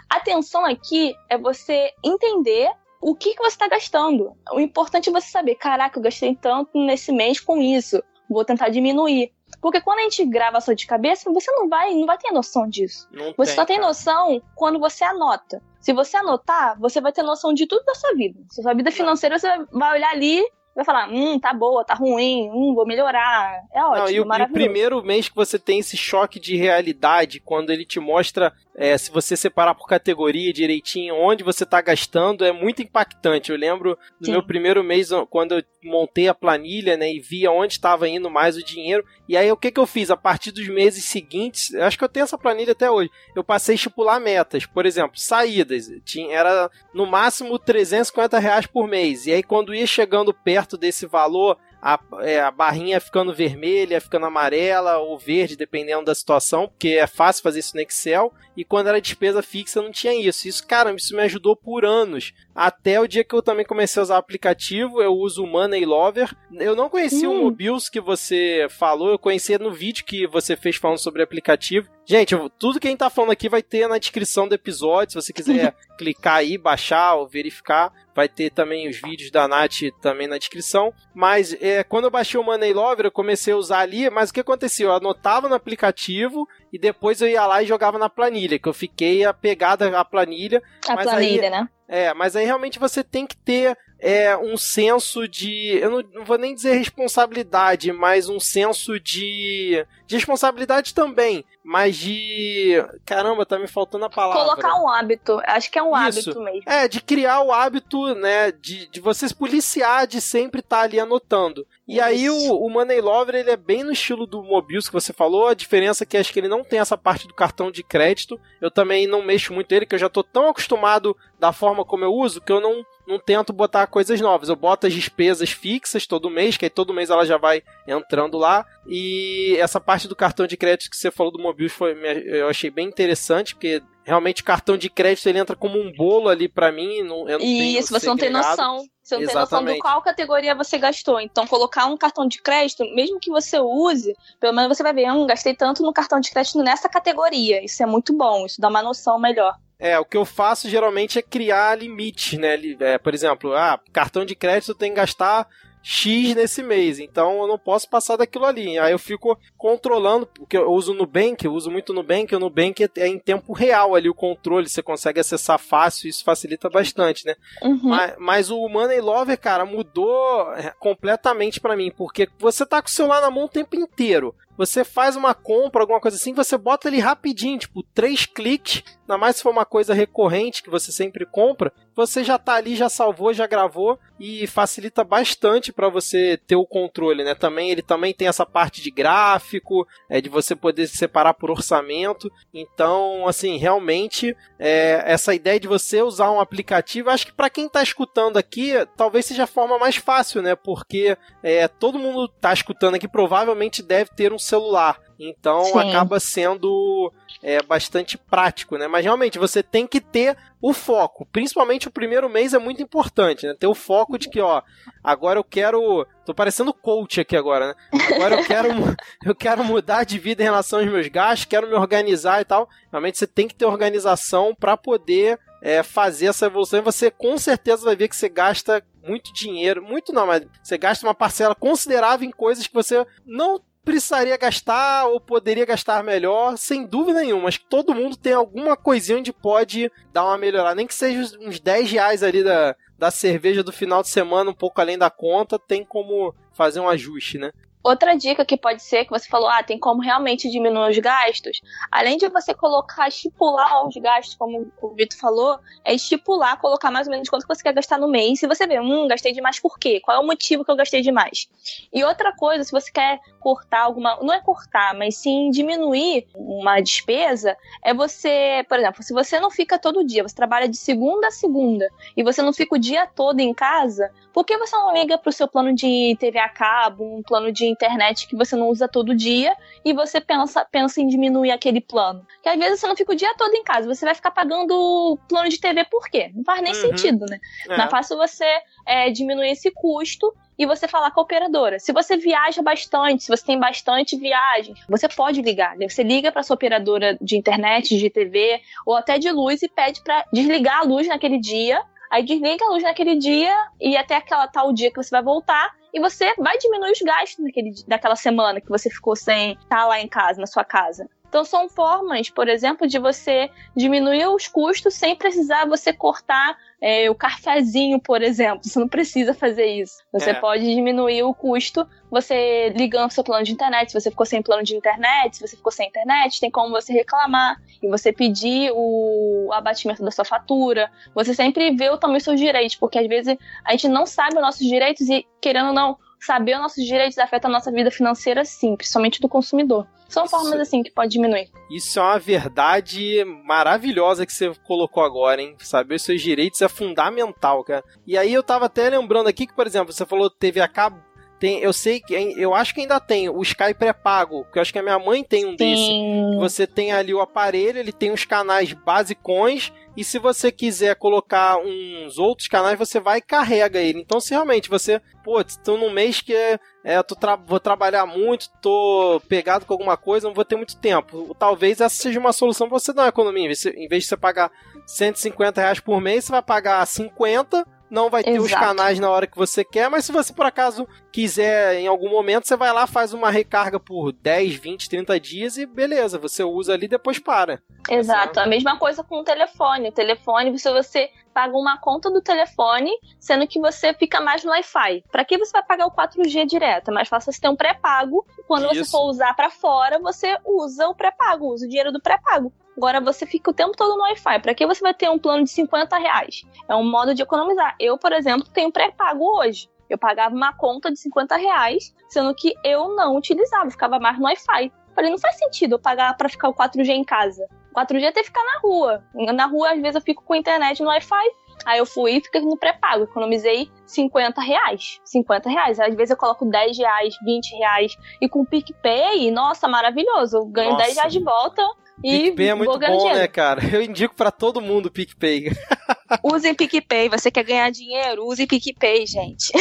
[0.09, 4.35] a atenção aqui é você entender o que, que você está gastando.
[4.51, 8.69] O importante é você saber, caraca, eu gastei tanto nesse mês com isso, vou tentar
[8.69, 9.31] diminuir.
[9.61, 12.67] Porque quando a gente grava só de cabeça, você não vai, não vai ter noção
[12.67, 13.07] disso.
[13.11, 15.61] Não você tem, só tem noção quando você anota.
[15.79, 18.39] Se você anotar, você vai ter noção de tudo da sua vida.
[18.51, 20.43] Sua vida financeira, você vai olhar ali
[20.77, 23.63] vai falar, hum, tá boa, tá ruim, hum, vou melhorar.
[23.73, 26.55] É ótimo, Não, e o, e o primeiro mês que você tem esse choque de
[26.55, 31.81] realidade, quando ele te mostra é, se você separar por categoria direitinho onde você está
[31.81, 33.51] gastando, é muito impactante.
[33.51, 34.33] Eu lembro do Sim.
[34.33, 38.55] meu primeiro mês, quando eu montei a planilha né, e via onde estava indo mais
[38.55, 39.03] o dinheiro.
[39.27, 40.11] E aí o que, que eu fiz?
[40.11, 43.73] A partir dos meses seguintes, acho que eu tenho essa planilha até hoje, eu passei
[43.73, 44.67] a estipular metas.
[44.67, 45.89] Por exemplo, saídas.
[46.05, 49.25] Tinha, era no máximo 350 reais por mês.
[49.25, 54.25] E aí quando ia chegando perto desse valor, a, é, a barrinha ficando vermelha, ficando
[54.25, 58.33] amarela ou verde, dependendo da situação, porque é fácil fazer isso no Excel.
[58.55, 60.47] E quando era despesa fixa, não tinha isso.
[60.47, 62.33] Isso, cara, isso me ajudou por anos.
[62.55, 65.85] Até o dia que eu também comecei a usar o aplicativo, eu uso o Money
[65.85, 66.35] Lover.
[66.53, 67.41] Eu não conhecia hum.
[67.41, 71.87] o Mobius que você falou, eu conhecia no vídeo que você fez falando sobre aplicativo.
[72.05, 75.27] Gente, tudo que a gente tá falando aqui vai ter na descrição do episódio, se
[75.27, 77.93] você quiser clicar aí, baixar ou verificar.
[78.17, 80.91] Vai ter também os vídeos da Nath também na descrição.
[81.13, 84.33] Mas é, quando eu baixei o Money Lover, eu comecei a usar ali, mas o
[84.33, 84.87] que acontecia?
[84.87, 88.73] Eu anotava no aplicativo e depois eu ia lá e jogava na planilha, que eu
[88.73, 90.63] fiquei apegada à planilha.
[90.87, 91.69] A planilha, aí, né?
[91.87, 95.77] É, mas aí realmente você tem que ter é, um senso de.
[95.79, 99.85] Eu não, não, vou nem dizer responsabilidade, mas um senso de.
[100.05, 102.81] De responsabilidade também, mas de.
[103.05, 104.41] Caramba, tá me faltando a palavra.
[104.41, 105.41] Colocar um hábito.
[105.45, 106.29] Acho que é um Isso.
[106.29, 106.63] hábito mesmo.
[106.65, 108.51] É, de criar o hábito, né?
[108.51, 111.67] De, de você se policiar, de sempre estar tá ali anotando.
[111.85, 112.03] E Isso.
[112.03, 115.47] aí o, o Money Lover, ele é bem no estilo do Mobius que você falou.
[115.47, 118.39] A diferença é que acho que ele não tem essa parte do cartão de crédito.
[118.61, 122.03] Eu também não mexo muito ele, que eu já tô tão acostumado da forma como
[122.03, 124.49] eu uso que eu não não tento botar coisas novas.
[124.49, 128.37] Eu boto as despesas fixas todo mês, que aí todo mês ela já vai entrando
[128.37, 128.65] lá.
[128.85, 131.93] E essa parte do cartão de crédito que você falou do Mobius foi,
[132.25, 136.27] eu achei bem interessante, porque realmente o cartão de crédito ele entra como um bolo
[136.27, 137.01] ali para mim.
[137.01, 138.85] Não, eu não Isso, você não tem noção.
[139.01, 139.25] Você não Exatamente.
[139.25, 141.21] tem noção de qual categoria você gastou.
[141.21, 145.09] Então, colocar um cartão de crédito, mesmo que você use, pelo menos você vai ver,
[145.09, 147.63] hum, gastei tanto no cartão de crédito nessa categoria.
[147.63, 149.53] Isso é muito bom, isso dá uma noção melhor.
[149.79, 152.57] É, o que eu faço geralmente é criar limites, né?
[152.79, 155.47] É, por exemplo, ah, cartão de crédito tem que gastar
[155.89, 158.77] X nesse mês, então eu não posso passar daquilo ali.
[158.77, 162.39] Aí eu fico controlando, porque eu uso o Nubank, eu uso muito o Nubank, o
[162.39, 167.25] Nubank é em tempo real ali o controle, você consegue acessar fácil, isso facilita bastante,
[167.25, 167.35] né?
[167.61, 167.79] Uhum.
[167.83, 172.89] Mas, mas, o Money Lover, cara, mudou é, completamente para mim, porque você tá com
[172.89, 174.35] o celular na mão o tempo inteiro.
[174.57, 179.17] Você faz uma compra, alguma coisa assim, você bota ele rapidinho, tipo, três cliques, ainda
[179.17, 182.89] mais se for uma coisa recorrente que você sempre compra, você já tá ali, já
[182.89, 187.33] salvou, já gravou e facilita bastante para você ter o controle, né?
[187.33, 191.49] Também ele também tem essa parte de gráfico, é de você poder se separar por
[191.49, 192.31] orçamento.
[192.53, 197.69] Então, assim, realmente é, essa ideia de você usar um aplicativo, acho que para quem
[197.69, 200.55] tá escutando aqui, talvez seja a forma mais fácil, né?
[200.55, 204.99] Porque é, todo mundo tá escutando aqui provavelmente deve ter um celular.
[205.19, 205.79] Então Sim.
[205.79, 208.87] acaba sendo é, bastante prático, né?
[208.87, 211.25] Mas realmente você tem que ter o foco.
[211.31, 213.55] Principalmente o primeiro mês é muito importante, né?
[213.57, 214.61] Ter o foco de que, ó,
[215.03, 216.05] agora eu quero.
[216.25, 217.75] Tô parecendo coach aqui agora, né?
[218.15, 218.69] Agora eu quero,
[219.25, 222.69] eu quero mudar de vida em relação aos meus gastos, quero me organizar e tal.
[222.91, 227.37] Realmente você tem que ter organização para poder é, fazer essa evolução e você com
[227.37, 231.55] certeza vai ver que você gasta muito dinheiro, muito não, mas você gasta uma parcela
[231.55, 237.47] considerável em coisas que você não precisaria gastar ou poderia gastar melhor, sem dúvida nenhuma.
[237.47, 240.75] Acho que todo mundo tem alguma coisinha onde pode dar uma melhorada.
[240.75, 244.53] Nem que seja uns 10 reais ali da, da cerveja do final de semana, um
[244.53, 247.53] pouco além da conta, tem como fazer um ajuste, né?
[247.87, 251.61] Outra dica que pode ser que você falou, ah, tem como realmente diminuir os gastos,
[251.89, 257.07] além de você colocar, estipular os gastos, como o Vitor falou, é estipular, colocar mais
[257.07, 258.41] ou menos quanto você quer gastar no mês.
[258.41, 260.01] Se você vê, hum, gastei demais por quê?
[260.03, 261.47] Qual é o motivo que eu gastei demais?
[261.93, 266.81] E outra coisa, se você quer cortar alguma, não é cortar, mas sim diminuir uma
[266.81, 271.27] despesa, é você, por exemplo, se você não fica todo dia, você trabalha de segunda
[271.27, 274.93] a segunda e você não fica o dia todo em casa, por que você não
[274.93, 278.55] liga para o seu plano de TV a cabo, um plano de internet que você
[278.55, 279.55] não usa todo dia
[279.85, 282.25] e você pensa, pensa em diminuir aquele plano?
[282.41, 285.17] Que às vezes você não fica o dia todo em casa, você vai ficar pagando
[285.29, 286.31] plano de TV por quê?
[286.33, 286.81] Não faz nem uhum.
[286.81, 287.39] sentido, né?
[287.69, 287.77] É.
[287.77, 288.45] Não é fácil você
[288.85, 291.77] é, diminuir esse custo e você falar com a operadora.
[291.77, 295.77] Se você viaja bastante, se você tem bastante viagem, você pode ligar.
[295.77, 295.87] Né?
[295.87, 300.01] Você liga para sua operadora de internet, de TV ou até de luz e pede
[300.01, 304.47] para desligar a luz naquele dia Aí desliga a luz naquele dia e até aquela
[304.47, 308.61] tal dia que você vai voltar e você vai diminuir os gastos naquele, daquela semana
[308.61, 311.09] que você ficou sem estar lá em casa, na sua casa.
[311.29, 317.09] Então são formas, por exemplo, de você diminuir os custos sem precisar você cortar é,
[317.09, 318.61] o cafezinho, por exemplo.
[318.63, 319.97] Você não precisa fazer isso.
[320.11, 320.33] Você é.
[320.33, 323.91] pode diminuir o custo você ligando seu plano de internet.
[323.91, 326.93] Se você ficou sem plano de internet, se você ficou sem internet, tem como você
[326.93, 330.89] reclamar e você pedir o abatimento da sua fatura.
[331.13, 334.41] Você sempre vê também os seus direitos, porque às vezes a gente não sabe os
[334.41, 338.43] nossos direitos e, querendo ou não, saber os nossos direitos afeta a nossa vida financeira
[338.43, 339.87] sim, principalmente do consumidor.
[340.07, 340.31] São Isso...
[340.31, 341.49] formas assim que pode diminuir.
[341.69, 345.55] Isso é uma verdade maravilhosa que você colocou agora, hein?
[345.59, 347.83] Saber os seus direitos é fundamental, cara.
[348.05, 350.97] E aí eu tava até lembrando aqui que, por exemplo, você falou TV a cabo,
[351.39, 354.73] tem, eu sei que eu acho que ainda tem o Sky pré-pago, que eu acho
[354.73, 355.55] que a minha mãe tem um Sim.
[355.57, 356.39] desse.
[356.39, 361.57] Você tem ali o aparelho, ele tem os canais basicões e se você quiser colocar
[361.57, 363.99] uns outros canais, você vai e carrega ele.
[363.99, 368.47] Então, se realmente você, pô, estou num mês que é, é tra vou trabalhar muito,
[368.61, 371.35] tô pegado com alguma coisa, não vou ter muito tempo.
[371.39, 373.51] Talvez essa seja uma solução para você dar uma economia.
[373.75, 374.51] Em vez de você pagar
[374.85, 378.45] 150 reais por mês, você vai pagar 50 não vai ter Exato.
[378.45, 382.09] os canais na hora que você quer, mas se você por acaso quiser em algum
[382.09, 386.43] momento, você vai lá, faz uma recarga por 10, 20, 30 dias e beleza, você
[386.43, 387.61] usa ali e depois para.
[387.89, 389.89] Exato, a mesma coisa com o telefone.
[389.89, 394.51] O telefone, se você paga uma conta do telefone, sendo que você fica mais no
[394.51, 395.03] Wi-Fi.
[395.11, 396.89] Para que você vai pagar o 4G direto?
[396.89, 398.25] É mais fácil você ter um pré-pago.
[398.47, 398.85] Quando Isso.
[398.85, 402.51] você for usar para fora, você usa o pré-pago, usa o dinheiro do pré-pago.
[402.77, 404.39] Agora você fica o tempo todo no Wi-Fi.
[404.39, 406.43] Para que você vai ter um plano de 50 reais?
[406.69, 407.75] É um modo de economizar.
[407.79, 409.67] Eu, por exemplo, tenho pré-pago hoje.
[409.89, 414.25] Eu pagava uma conta de 50 reais, sendo que eu não utilizava, ficava mais no
[414.25, 414.71] Wi-Fi.
[414.93, 417.47] Falei, não faz sentido eu pagar para ficar o 4G em casa.
[417.75, 419.03] 4G é ter que ficar na rua.
[419.13, 421.31] Na rua, às vezes, eu fico com internet no Wi-Fi.
[421.65, 423.03] Aí eu fui e fiquei no pré-pago.
[423.03, 424.99] Economizei 50 reais.
[425.03, 425.79] 50 reais.
[425.79, 427.97] Às vezes eu coloco 10 reais, 20 reais.
[428.21, 430.37] E com o PicPay, nossa, maravilhoso.
[430.37, 430.85] Eu ganho nossa.
[430.85, 431.63] 10 reais de volta
[432.03, 433.17] e PicPay é muito bom, dinheiro.
[433.17, 433.61] né, cara?
[433.73, 435.49] Eu indico para todo mundo o PicPay.
[436.23, 437.09] Usem PicPay.
[437.09, 438.25] Você quer ganhar dinheiro?
[438.25, 439.51] Use PicPay, gente.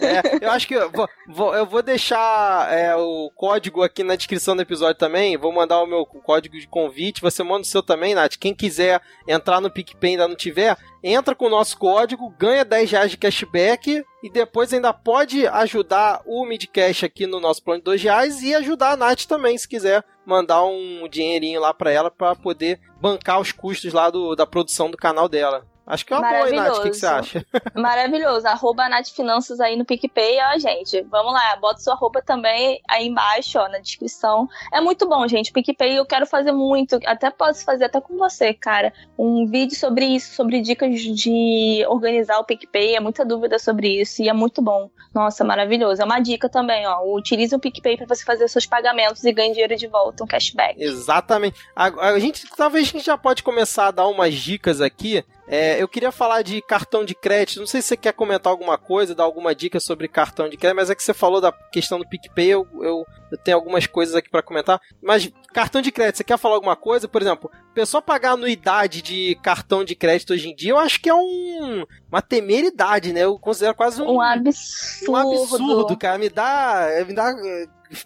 [0.00, 4.16] É, eu acho que eu vou, vou eu vou deixar é, o código aqui na
[4.16, 5.36] descrição do episódio também.
[5.36, 7.20] Vou mandar o meu código de convite.
[7.20, 8.36] Você manda o seu também, Nath.
[8.38, 12.64] Quem quiser entrar no PicPay e ainda não tiver, entra com o nosso código, ganha
[12.64, 17.80] 10 reais de cashback e depois ainda pode ajudar o Midcash aqui no nosso plano
[17.80, 21.90] de 2 reais e ajudar a Nath também, se quiser mandar um dinheirinho lá para
[21.90, 25.64] ela para poder bancar os custos lá do, da produção do canal dela.
[25.88, 26.76] Acho que é uma boa, Nath.
[26.76, 27.46] O que, que, você acha?
[27.74, 28.46] Maravilhoso.
[28.46, 31.00] Arroba Nath Finanças aí no PicPay, ó, gente.
[31.04, 34.46] Vamos lá, bota sua arroba também aí embaixo, ó, na descrição.
[34.70, 35.50] É muito bom, gente.
[35.50, 37.00] PicPay eu quero fazer muito.
[37.06, 38.92] Até posso fazer até com você, cara.
[39.18, 42.96] Um vídeo sobre isso, sobre dicas de organizar o PicPay.
[42.96, 44.90] É muita dúvida sobre isso e é muito bom.
[45.14, 46.00] Nossa, maravilhoso.
[46.02, 47.02] É uma dica também, ó.
[47.14, 50.80] Utilize o PicPay para você fazer seus pagamentos e ganhe dinheiro de volta, um cashback.
[50.80, 51.58] Exatamente.
[51.74, 55.82] A, a gente, talvez a gente já pode começar a dar umas dicas aqui É,
[55.82, 57.60] eu queria falar de cartão de crédito.
[57.60, 60.76] Não sei se você quer comentar alguma coisa, dar alguma dica sobre cartão de crédito,
[60.76, 64.14] mas é que você falou da questão do PicPay, eu, eu, eu tenho algumas coisas
[64.14, 64.78] aqui para comentar.
[65.02, 67.08] Mas cartão de crédito, você quer falar alguma coisa?
[67.08, 71.08] Por exemplo, pessoa pagar anuidade de cartão de crédito hoje em dia, eu acho que
[71.08, 73.24] é um, uma temeridade, né?
[73.24, 75.12] Eu considero quase um, um absurdo.
[75.12, 76.18] Um absurdo, cara.
[76.18, 77.32] Me dá, me dá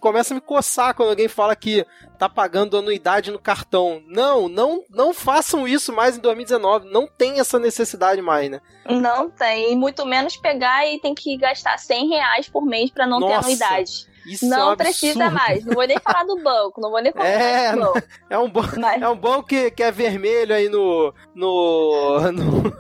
[0.01, 1.87] começa a me coçar quando alguém fala que
[2.19, 4.03] tá pagando anuidade no cartão.
[4.07, 6.91] Não, não, não façam isso mais em 2019.
[6.91, 8.61] Não tem essa necessidade mais, né?
[8.89, 9.73] Não tem.
[9.73, 13.41] E muito menos pegar e tem que gastar 100 reais por mês para não Nossa.
[13.41, 14.13] ter anuidade.
[14.27, 15.65] Isso não é um precisa mais.
[15.65, 16.81] Não vou nem falar do banco.
[16.81, 18.03] Não vou nem falar é, do banco.
[18.31, 19.03] É um, banco, Mas...
[19.03, 21.13] é um banco que, que é vermelho aí no.
[21.35, 22.33] no.
[22.33, 22.73] no...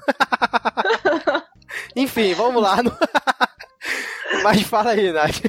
[1.96, 2.76] Enfim, vamos lá.
[4.42, 5.40] Mas fala aí, Nath.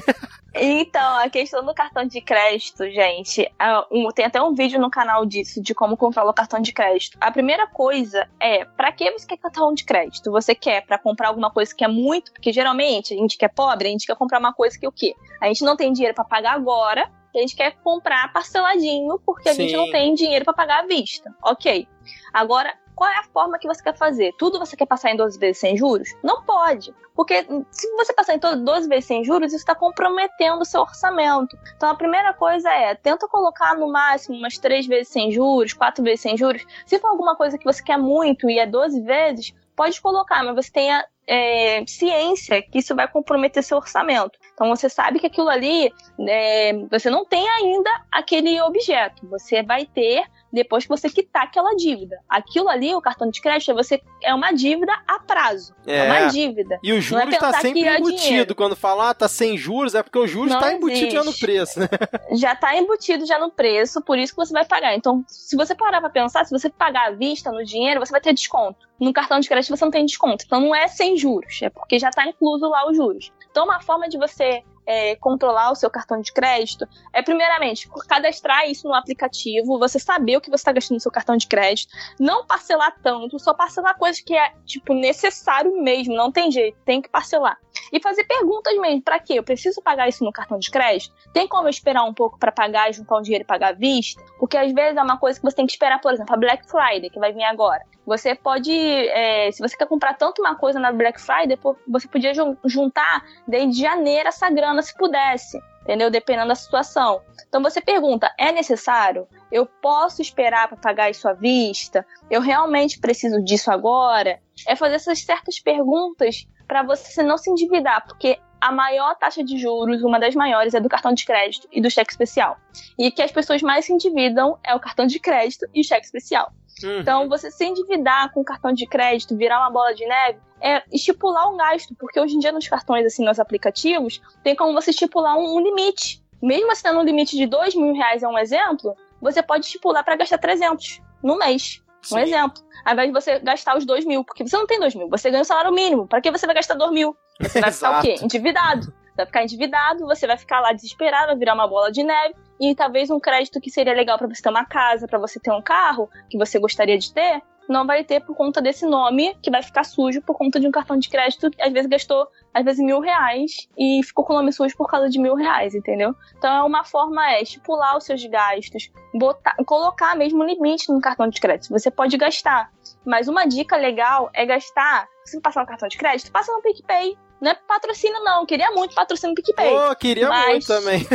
[0.56, 5.26] Então, a questão do cartão de crédito, gente, é tem até um vídeo no canal
[5.26, 7.18] disso, de como controla o cartão de crédito.
[7.20, 10.30] A primeira coisa é, para que você quer cartão de crédito?
[10.30, 13.48] Você quer para comprar alguma coisa que é muito, porque geralmente a gente que é
[13.48, 15.14] pobre, a gente quer comprar uma coisa que o quê?
[15.40, 19.54] A gente não tem dinheiro para pagar agora, a gente quer comprar parceladinho porque a
[19.54, 19.62] Sim.
[19.62, 21.34] gente não tem dinheiro para pagar à vista.
[21.42, 21.88] OK.
[22.32, 24.32] Agora, qual é a forma que você quer fazer?
[24.38, 26.14] Tudo você quer passar em 12 vezes sem juros?
[26.22, 26.94] Não pode.
[27.14, 31.58] Porque se você passar em 12 vezes sem juros, isso está comprometendo o seu orçamento.
[31.76, 36.02] Então a primeira coisa é, tenta colocar no máximo umas 3 vezes sem juros, 4
[36.02, 36.64] vezes sem juros.
[36.86, 40.54] Se for alguma coisa que você quer muito e é 12 vezes, pode colocar, mas
[40.54, 44.38] você tenha é, ciência que isso vai comprometer seu orçamento.
[44.54, 45.92] Então você sabe que aquilo ali,
[46.28, 49.26] é, você não tem ainda aquele objeto.
[49.28, 52.16] Você vai ter depois que você quitar aquela dívida.
[52.28, 55.74] Aquilo ali, o cartão de crédito, é você é uma dívida a prazo.
[55.84, 56.78] É, é uma dívida.
[56.82, 58.54] E o juros está é sempre embutido.
[58.54, 61.80] Quando falar ah, tá sem juros, é porque o juros está embutido já no preço,
[61.80, 61.88] né?
[62.32, 64.94] Já está embutido já no preço, por isso que você vai pagar.
[64.94, 68.20] Então, se você parar para pensar, se você pagar à vista no dinheiro, você vai
[68.20, 68.86] ter desconto.
[69.00, 70.44] No cartão de crédito você não tem desconto.
[70.46, 73.32] Então não é sem juros, é porque já está incluso lá os juros.
[73.54, 78.68] Então, uma forma de você é, controlar o seu cartão de crédito é, primeiramente, cadastrar
[78.68, 81.88] isso no aplicativo, você saber o que você está gastando no seu cartão de crédito,
[82.18, 87.00] não parcelar tanto, só parcelar coisas que é, tipo, necessário mesmo, não tem jeito, tem
[87.00, 87.56] que parcelar.
[87.92, 89.34] E fazer perguntas mesmo, para quê?
[89.34, 91.14] Eu preciso pagar isso no cartão de crédito?
[91.32, 94.20] Tem como eu esperar um pouco para pagar, juntar um dinheiro e pagar à vista?
[94.40, 96.68] Porque às vezes é uma coisa que você tem que esperar, por exemplo, a Black
[96.68, 97.84] Friday, que vai vir agora.
[98.06, 102.32] Você pode, é, se você quer comprar tanto uma coisa na Black Friday, você podia
[102.64, 106.10] juntar desde janeiro essa grana se pudesse, entendeu?
[106.10, 107.22] Dependendo da situação.
[107.48, 109.26] Então você pergunta: é necessário?
[109.50, 112.06] Eu posso esperar para pagar isso à vista?
[112.30, 114.38] Eu realmente preciso disso agora?
[114.68, 119.58] É fazer essas certas perguntas para você não se endividar, porque a maior taxa de
[119.58, 122.56] juros, uma das maiores, é do cartão de crédito e do cheque especial.
[122.98, 126.06] E que as pessoas mais se endividam é o cartão de crédito e o cheque
[126.06, 126.50] especial.
[126.82, 127.00] Uhum.
[127.00, 131.52] Então, você se endividar com cartão de crédito, virar uma bola de neve, é estipular
[131.52, 135.36] um gasto, porque hoje em dia nos cartões, assim, nos aplicativos, tem como você estipular
[135.36, 136.22] um, um limite.
[136.42, 140.16] Mesmo tendo um limite de dois mil reais, é um exemplo, você pode estipular para
[140.16, 141.82] gastar 300 no mês.
[142.02, 142.16] Sim.
[142.16, 142.62] Um exemplo.
[142.84, 145.30] Ao invés de você gastar os dois mil, porque você não tem dois mil, você
[145.30, 146.06] ganha o salário mínimo.
[146.06, 147.16] Para que você vai gastar dois mil?
[147.40, 148.16] Você vai ficar o quê?
[148.22, 148.86] Endividado.
[148.86, 152.34] Você vai ficar endividado, você vai ficar lá desesperado, vai virar uma bola de neve,
[152.60, 155.52] e talvez um crédito que seria legal para você ter uma casa, para você ter
[155.52, 159.50] um carro, que você gostaria de ter, não vai ter por conta desse nome, que
[159.50, 162.64] vai ficar sujo por conta de um cartão de crédito que às vezes gastou, às
[162.64, 166.14] vezes, mil reais e ficou com o nome sujo por causa de mil reais, entendeu?
[166.36, 171.28] Então é uma forma é estipular os seus gastos, botar, colocar mesmo limite no cartão
[171.28, 171.70] de crédito.
[171.70, 172.70] Você pode gastar,
[173.04, 177.16] mas uma dica legal é gastar, se passar no cartão de crédito, passa no PicPay.
[177.40, 178.46] Não é patrocínio, não.
[178.46, 179.70] Queria muito patrocínio no PicPay.
[179.70, 180.48] Pô, queria mas...
[180.48, 181.06] muito também.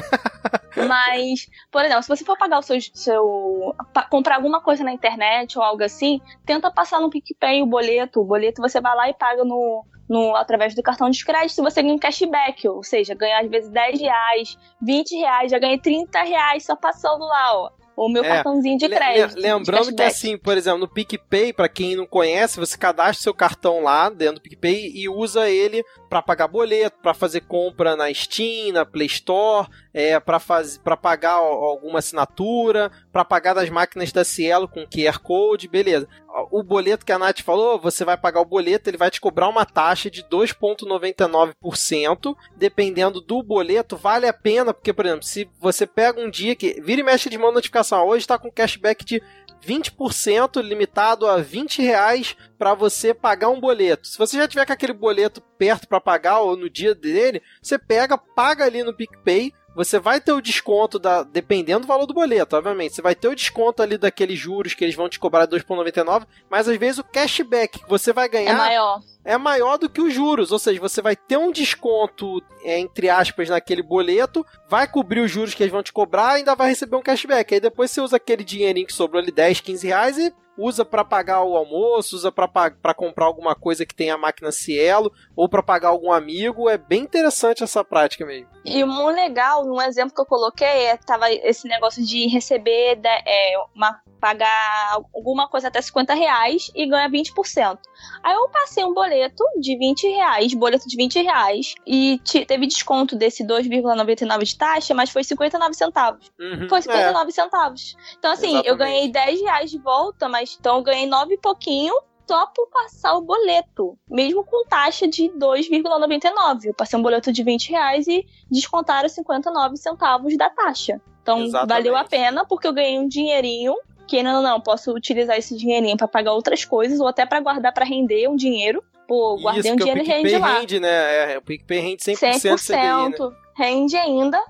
[0.87, 3.75] Mas, por exemplo, se você for pagar o seu, seu.
[4.09, 8.21] comprar alguma coisa na internet ou algo assim, tenta passar no PicPay o boleto.
[8.21, 11.81] O boleto você vai lá e paga no, no, através do cartão de crédito, você
[11.81, 16.21] ganha um cashback, ou seja, ganha às vezes 10 reais, 20 reais, já ganhei 30
[16.21, 19.37] reais só passando lá, ó o meu é, cartãozinho de crédito.
[19.37, 23.81] lembrando que assim, por exemplo, no PicPay, para quem não conhece, você cadastra seu cartão
[23.81, 28.71] lá dentro do PicPay e usa ele para pagar boleto, para fazer compra na Steam,
[28.71, 34.87] na Play Store, é, para pagar alguma assinatura, para pagar das máquinas da Cielo com
[34.87, 36.07] QR Code, beleza.
[36.51, 39.49] O boleto que a Nath falou, você vai pagar o boleto, ele vai te cobrar
[39.49, 42.35] uma taxa de 2,99%.
[42.55, 46.79] Dependendo do boleto, vale a pena, porque, por exemplo, se você pega um dia que
[46.81, 49.21] vira e mexe de mão notificação, hoje está com cashback de
[49.65, 54.07] 20% limitado a 20 reais para você pagar um boleto.
[54.07, 57.77] Se você já tiver com aquele boleto perto para pagar ou no dia dele, você
[57.77, 61.23] pega, paga ali no PicPay, você vai ter o desconto da.
[61.23, 62.95] Dependendo do valor do boleto, obviamente.
[62.95, 66.67] Você vai ter o desconto ali daqueles juros que eles vão te cobrar 2,99, mas
[66.67, 68.51] às vezes o cashback que você vai ganhar.
[68.51, 72.41] É maior é maior do que os juros, ou seja, você vai ter um desconto,
[72.63, 76.37] é, entre aspas, naquele boleto, vai cobrir os juros que eles vão te cobrar e
[76.39, 77.53] ainda vai receber um cashback.
[77.53, 81.05] Aí depois você usa aquele dinheirinho que sobrou ali, 10, 15 reais e usa para
[81.05, 85.63] pagar o almoço, usa para comprar alguma coisa que tem a máquina Cielo, ou para
[85.63, 86.69] pagar algum amigo.
[86.69, 88.49] É bem interessante essa prática mesmo.
[88.65, 93.53] E o legal, um exemplo que eu coloquei, é, tava esse negócio de receber é,
[93.73, 97.79] uma, pagar alguma coisa até 50 reais e ganhar 20%.
[98.23, 103.15] Aí eu passei um boleto de 20 reais, boleto de 20 reais, e teve desconto
[103.15, 106.31] desse 2,99 de taxa, mas foi 59 centavos.
[106.39, 107.31] Uhum, foi 59 é.
[107.31, 107.95] centavos.
[108.17, 108.67] Então, assim, Exatamente.
[108.67, 111.93] eu ganhei 10 reais de volta, mas então eu ganhei nove e pouquinho
[112.27, 116.65] só por passar o boleto, mesmo com taxa de 2,99.
[116.65, 121.01] Eu passei um boleto de 20 reais e descontaram 59 centavos da taxa.
[121.23, 121.69] Então Exatamente.
[121.69, 123.73] valeu a pena porque eu ganhei um dinheirinho
[124.09, 127.71] que não, não, posso utilizar esse dinheirinho para pagar outras coisas ou até para guardar
[127.71, 128.83] para render um dinheiro.
[129.07, 130.59] Pô, guardei Isso, um dinheiro e rende lá.
[130.59, 131.33] rende, né?
[131.33, 133.35] É, o PicPay rende 100%, 100% CDI, né?
[133.55, 134.43] rende ainda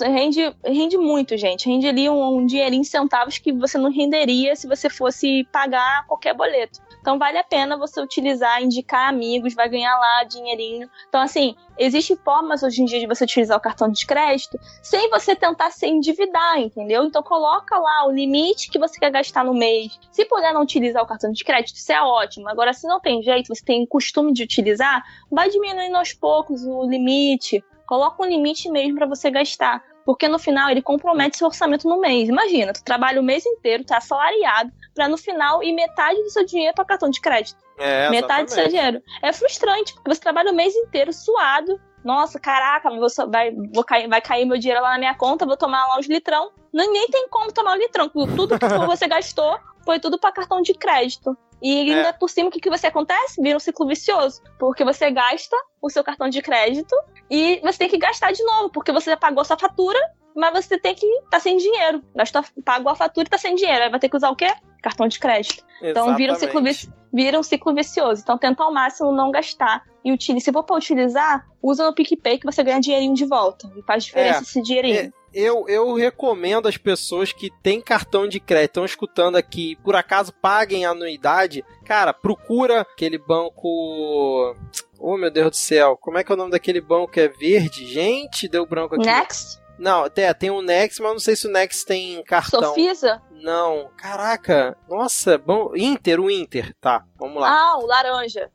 [0.00, 1.68] rende, rende muito, gente.
[1.68, 6.06] Rende ali um, um dinheirinho em centavos que você não renderia se você fosse pagar
[6.06, 6.80] qualquer boleto.
[7.00, 10.90] Então vale a pena você utilizar, indicar amigos, vai ganhar lá dinheirinho.
[11.08, 15.08] Então, assim, existem formas hoje em dia de você utilizar o cartão de crédito sem
[15.08, 17.04] você tentar se endividar, entendeu?
[17.04, 19.98] Então coloca lá o limite que você quer gastar no mês.
[20.10, 22.48] Se puder não utilizar o cartão de crédito, isso é ótimo.
[22.48, 26.88] Agora, se não tem jeito, você tem costume de utilizar, vai diminuindo aos poucos o
[26.88, 29.82] limite Coloca um limite mesmo para você gastar.
[30.04, 32.28] Porque no final ele compromete seu orçamento no mês.
[32.28, 36.44] Imagina, tu trabalha o mês inteiro, tá assalariado, para no final ir metade do seu
[36.44, 37.58] dinheiro para cartão de crédito.
[37.78, 39.02] É, metade do seu dinheiro.
[39.22, 41.80] É frustrante, porque você trabalha o mês inteiro suado.
[42.04, 42.90] Nossa, caraca,
[43.26, 43.52] vai,
[43.86, 46.52] cair, vai cair meu dinheiro lá na minha conta, vou tomar lá uns litrão.
[46.72, 50.74] Nem tem como tomar um litrão, tudo que você gastou foi tudo para cartão de
[50.74, 51.36] crédito.
[51.60, 52.12] E ainda é.
[52.12, 53.40] por cima, o que, que você acontece?
[53.42, 54.42] Vira um ciclo vicioso.
[54.58, 56.94] Porque você gasta o seu cartão de crédito
[57.30, 59.98] e você tem que gastar de novo, porque você pagou a sua fatura,
[60.34, 62.02] mas você tem que tá sem dinheiro.
[62.14, 63.84] Gastou, pagou a fatura e tá sem dinheiro.
[63.84, 64.52] Aí vai ter que usar o quê?
[64.82, 65.64] Cartão de crédito.
[65.82, 65.90] Exatamente.
[65.90, 66.62] Então vira um, ciclo,
[67.12, 68.22] vira um ciclo vicioso.
[68.22, 69.84] Então tenta ao máximo não gastar.
[70.04, 70.44] E utilize.
[70.44, 73.70] Se for para utilizar, usa no PicPay que você ganha dinheirinho de volta.
[73.76, 74.96] E faz diferença é, esse dinheirinho.
[74.96, 79.94] É, eu, eu recomendo às pessoas que têm cartão de crédito, estão escutando aqui, por
[79.94, 84.56] acaso paguem anuidade, cara, procura aquele banco.
[84.98, 87.28] Oh, meu Deus do céu, como é que é o nome daquele banco que é
[87.28, 87.86] verde?
[87.86, 89.06] Gente, deu branco aqui.
[89.06, 89.60] Next?
[89.78, 92.60] Não, até tem o Next, mas não sei se o Next tem cartão.
[92.62, 93.22] Sofisa?
[93.30, 97.48] Não, caraca, nossa, bom, Inter, o Inter, tá, vamos lá.
[97.48, 98.50] Ah, o laranja.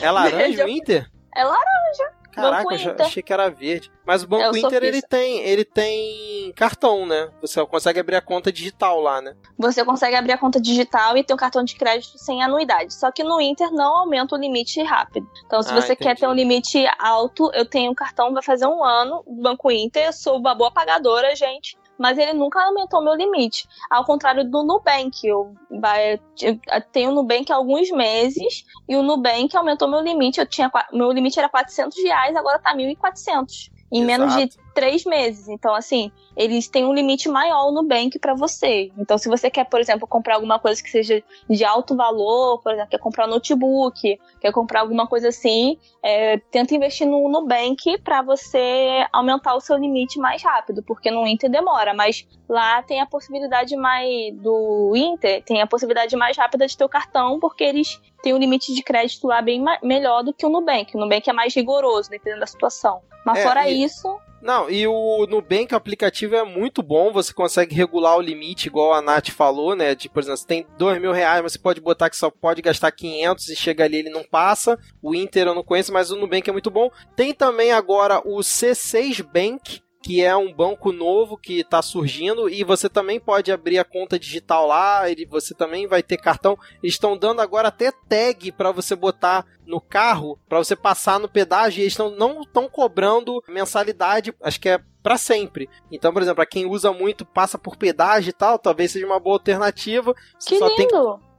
[0.00, 1.10] É laranja o Inter?
[1.34, 2.12] É laranja.
[2.36, 3.90] Caraca, eu achei que era verde.
[4.04, 7.30] Mas o Banco é, Inter, ele tem, ele tem cartão, né?
[7.40, 9.34] Você consegue abrir a conta digital lá, né?
[9.58, 12.92] Você consegue abrir a conta digital e ter um cartão de crédito sem anuidade.
[12.94, 15.26] Só que no Inter não aumenta o limite rápido.
[15.46, 16.10] Então, se ah, você entendi.
[16.10, 19.70] quer ter um limite alto, eu tenho um cartão, vai fazer um ano do Banco
[19.70, 20.04] Inter.
[20.04, 23.68] Eu sou uma boa pagadora, gente mas ele nunca aumentou meu limite.
[23.90, 29.56] Ao contrário do Nubank, eu, eu tenho o Nubank há alguns meses e o Nubank
[29.56, 30.40] aumentou meu limite.
[30.40, 34.06] Eu tinha meu limite era 400 reais, agora tá 1.400 em Exato.
[34.06, 35.48] menos de três meses.
[35.48, 38.92] Então, assim, eles têm um limite maior no Nubank para você.
[38.98, 42.74] Então, se você quer, por exemplo, comprar alguma coisa que seja de alto valor, por
[42.74, 47.98] exemplo, quer comprar um notebook, quer comprar alguma coisa assim, é, tenta investir no Nubank
[48.02, 53.00] para você aumentar o seu limite mais rápido, porque no Inter demora, mas lá tem
[53.00, 57.64] a possibilidade mais do Inter, tem a possibilidade mais rápida de ter o cartão, porque
[57.64, 60.94] eles têm um limite de crédito lá bem melhor do que o Nubank.
[60.94, 63.00] O Nubank é mais rigoroso, dependendo da situação.
[63.24, 63.82] Mas é, fora e...
[63.82, 68.68] isso, não, e o Nubank, o aplicativo é muito bom, você consegue regular o limite,
[68.68, 69.94] igual a Nath falou, né?
[69.94, 72.62] De, por exemplo, você tem dois mil reais, mas você pode botar que só pode
[72.62, 74.78] gastar 500 e chega ali ele não passa.
[75.02, 76.90] O Inter eu não conheço, mas o Nubank é muito bom.
[77.14, 82.62] Tem também agora o C6 Bank, que é um banco novo que está surgindo e
[82.62, 86.56] você também pode abrir a conta digital lá, ele, você também vai ter cartão.
[86.80, 91.28] Eles estão dando agora até tag para você botar no carro, para você passar no
[91.28, 95.68] pedágio e eles tão, não estão cobrando mensalidade, acho que é para sempre.
[95.90, 99.18] Então, por exemplo, para quem usa muito, passa por pedágio e tal, talvez seja uma
[99.18, 100.14] boa alternativa.
[100.38, 100.76] Você que lindo!
[100.76, 100.88] Tem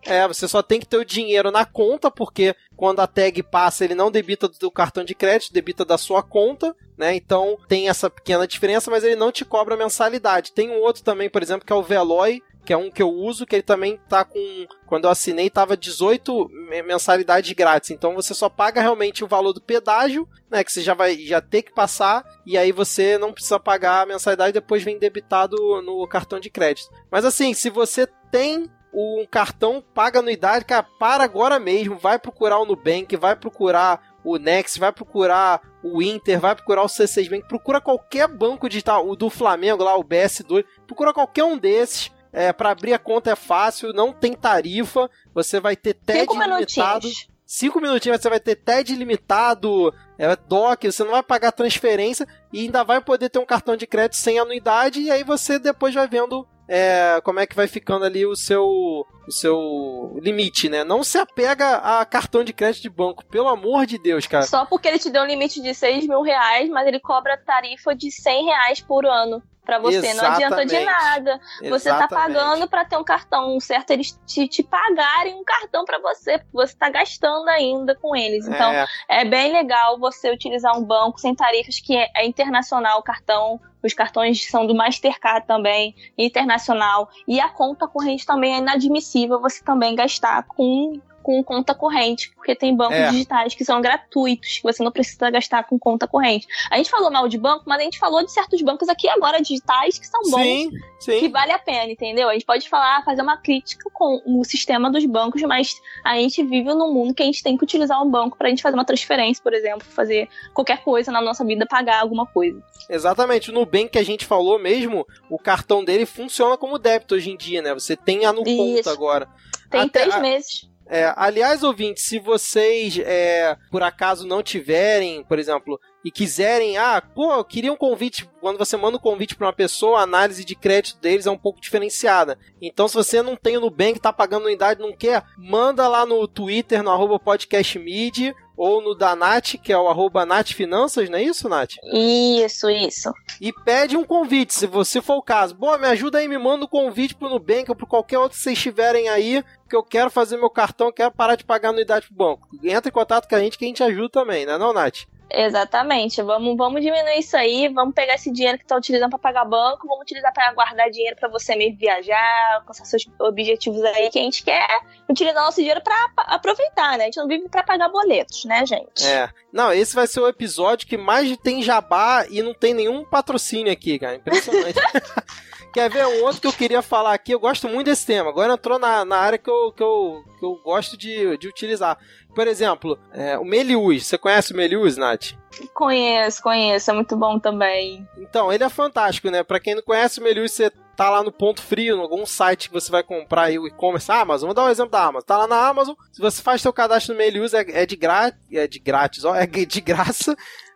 [0.07, 3.83] é, você só tem que ter o dinheiro na conta, porque quando a tag passa,
[3.83, 7.13] ele não debita do cartão de crédito, debita da sua conta, né?
[7.13, 10.53] Então tem essa pequena diferença, mas ele não te cobra mensalidade.
[10.53, 13.09] Tem um outro também, por exemplo, que é o Veloy, que é um que eu
[13.09, 14.67] uso, que ele também tá com.
[14.85, 16.49] Quando eu assinei, tava 18
[16.85, 17.91] mensalidades grátis.
[17.91, 20.63] Então você só paga realmente o valor do pedágio, né?
[20.63, 24.05] Que você já vai já ter que passar, e aí você não precisa pagar a
[24.05, 26.89] mensalidade, depois vem debitado no cartão de crédito.
[27.11, 32.57] Mas assim, se você tem um cartão paga anuidade, cara, para agora mesmo, vai procurar
[32.57, 37.47] o Nubank, vai procurar o Next, vai procurar o Inter, vai procurar o C6 Bank,
[37.47, 42.11] procura qualquer banco digital, o do Flamengo lá, o BS2, procura qualquer um desses.
[42.33, 46.43] É, para abrir a conta é fácil, não tem tarifa, você vai ter TED Cinco
[46.43, 47.07] limitado.
[47.45, 52.61] Cinco minutinhos você vai ter TED limitado, é, DOC, você não vai pagar transferência e
[52.61, 54.99] ainda vai poder ter um cartão de crédito sem anuidade.
[54.99, 59.05] E aí você depois vai vendo é, como é que vai ficando ali o seu
[59.27, 60.83] o seu limite, né?
[60.83, 64.45] Não se apega a cartão de crédito de banco, pelo amor de Deus, cara.
[64.45, 67.93] Só porque ele te deu um limite de 6 mil reais, mas ele cobra tarifa
[67.93, 69.97] de 100 reais por ano para você.
[69.97, 70.23] Exatamente.
[70.23, 71.31] Não adianta de nada.
[71.31, 71.69] Exatamente.
[71.69, 73.59] Você tá pagando para ter um cartão.
[73.59, 78.15] certo eles te, te pagarem um cartão para você, porque você tá gastando ainda com
[78.15, 78.47] eles.
[78.47, 78.87] Então, é.
[79.09, 79.25] é.
[79.25, 83.59] bem legal você utilizar um banco sem tarifas que é, é internacional o cartão.
[83.83, 87.09] Os cartões são do Mastercard também, internacional.
[87.27, 90.93] E a conta corrente também é inadmissível você também gastar com
[91.27, 93.09] com conta corrente, porque tem bancos é.
[93.09, 96.47] digitais que são gratuitos, que você não precisa gastar com conta corrente.
[96.71, 99.41] A gente falou mal de banco, mas a gente falou de certos bancos aqui agora
[99.41, 100.71] digitais que são bons, sim,
[101.01, 101.19] sim.
[101.19, 102.29] que vale a pena, entendeu?
[102.29, 105.75] A gente pode falar, fazer uma crítica com o sistema dos bancos, mas
[106.05, 108.49] a gente vive num mundo que a gente tem que utilizar um banco para a
[108.49, 112.63] gente fazer uma transferência, por exemplo, fazer qualquer coisa na nossa vida, pagar alguma coisa.
[112.89, 113.51] Exatamente.
[113.51, 117.35] No Nubank que a gente falou mesmo, o cartão dele funciona como débito hoje em
[117.35, 117.73] dia, né?
[117.73, 119.27] Você tem a no conta agora.
[119.69, 120.19] Tem Até três a...
[120.19, 120.76] meses.
[120.89, 127.01] É, aliás, ouvintes, se vocês é, por acaso não tiverem, por exemplo, e quiserem, ah,
[127.01, 128.29] pô, eu queria um convite.
[128.39, 131.37] Quando você manda um convite para uma pessoa, a análise de crédito deles é um
[131.37, 132.39] pouco diferenciada.
[132.61, 136.25] Então, se você não tem o Nubank, tá pagando unidade, não quer, manda lá no
[136.27, 141.19] Twitter, no arroba podcastmid, ou no da Nath, que é o arroba Nath Finanças, não
[141.19, 141.75] é isso, Nath?
[141.93, 143.13] Isso, isso.
[143.39, 145.53] E pede um convite, se você for o caso.
[145.53, 148.43] Boa, me ajuda aí, me manda um convite pro Nubank ou pro qualquer outro que
[148.43, 152.15] vocês tiverem aí, que eu quero fazer meu cartão, quero parar de pagar anuidade pro
[152.15, 152.47] banco.
[152.63, 155.05] Entra em contato com a gente que a gente ajuda também, né não, Nath?
[155.29, 156.21] Exatamente.
[156.21, 157.67] Vamos, vamos diminuir isso aí.
[157.69, 161.15] Vamos pegar esse dinheiro que está utilizando para pagar banco, vamos utilizar para guardar dinheiro
[161.15, 164.67] para você mesmo viajar, alcançar seus objetivos aí que a gente quer
[165.09, 167.03] utilizar nosso dinheiro para aproveitar, né?
[167.03, 169.05] A gente não vive para pagar boletos, né, gente?
[169.05, 169.29] É.
[169.51, 173.71] Não, esse vai ser o episódio que mais tem jabá e não tem nenhum patrocínio
[173.71, 174.15] aqui, cara.
[174.15, 174.79] Impressionante.
[175.73, 177.31] Quer ver um outro que eu queria falar aqui?
[177.31, 178.29] Eu gosto muito desse tema.
[178.29, 181.97] Agora entrou na, na área que eu, que eu, que eu gosto de, de utilizar.
[182.37, 184.05] Por exemplo, é, o Melius.
[184.05, 185.31] Você conhece o Melius, Nath?
[185.73, 186.91] Conheço, conheço.
[186.91, 188.07] É muito bom também.
[188.15, 189.41] Então, ele é fantástico, né?
[189.41, 192.67] Pra quem não conhece o Melius, você tá lá no ponto frio, em algum site
[192.67, 195.25] que você vai comprar aí o e-commerce, Amazon, vou dar um exemplo da Amazon.
[195.25, 198.39] Tá lá na Amazon, se você faz seu cadastro no Melius, é, é de grátis,
[198.53, 200.35] é de grátis, ó, é de graça.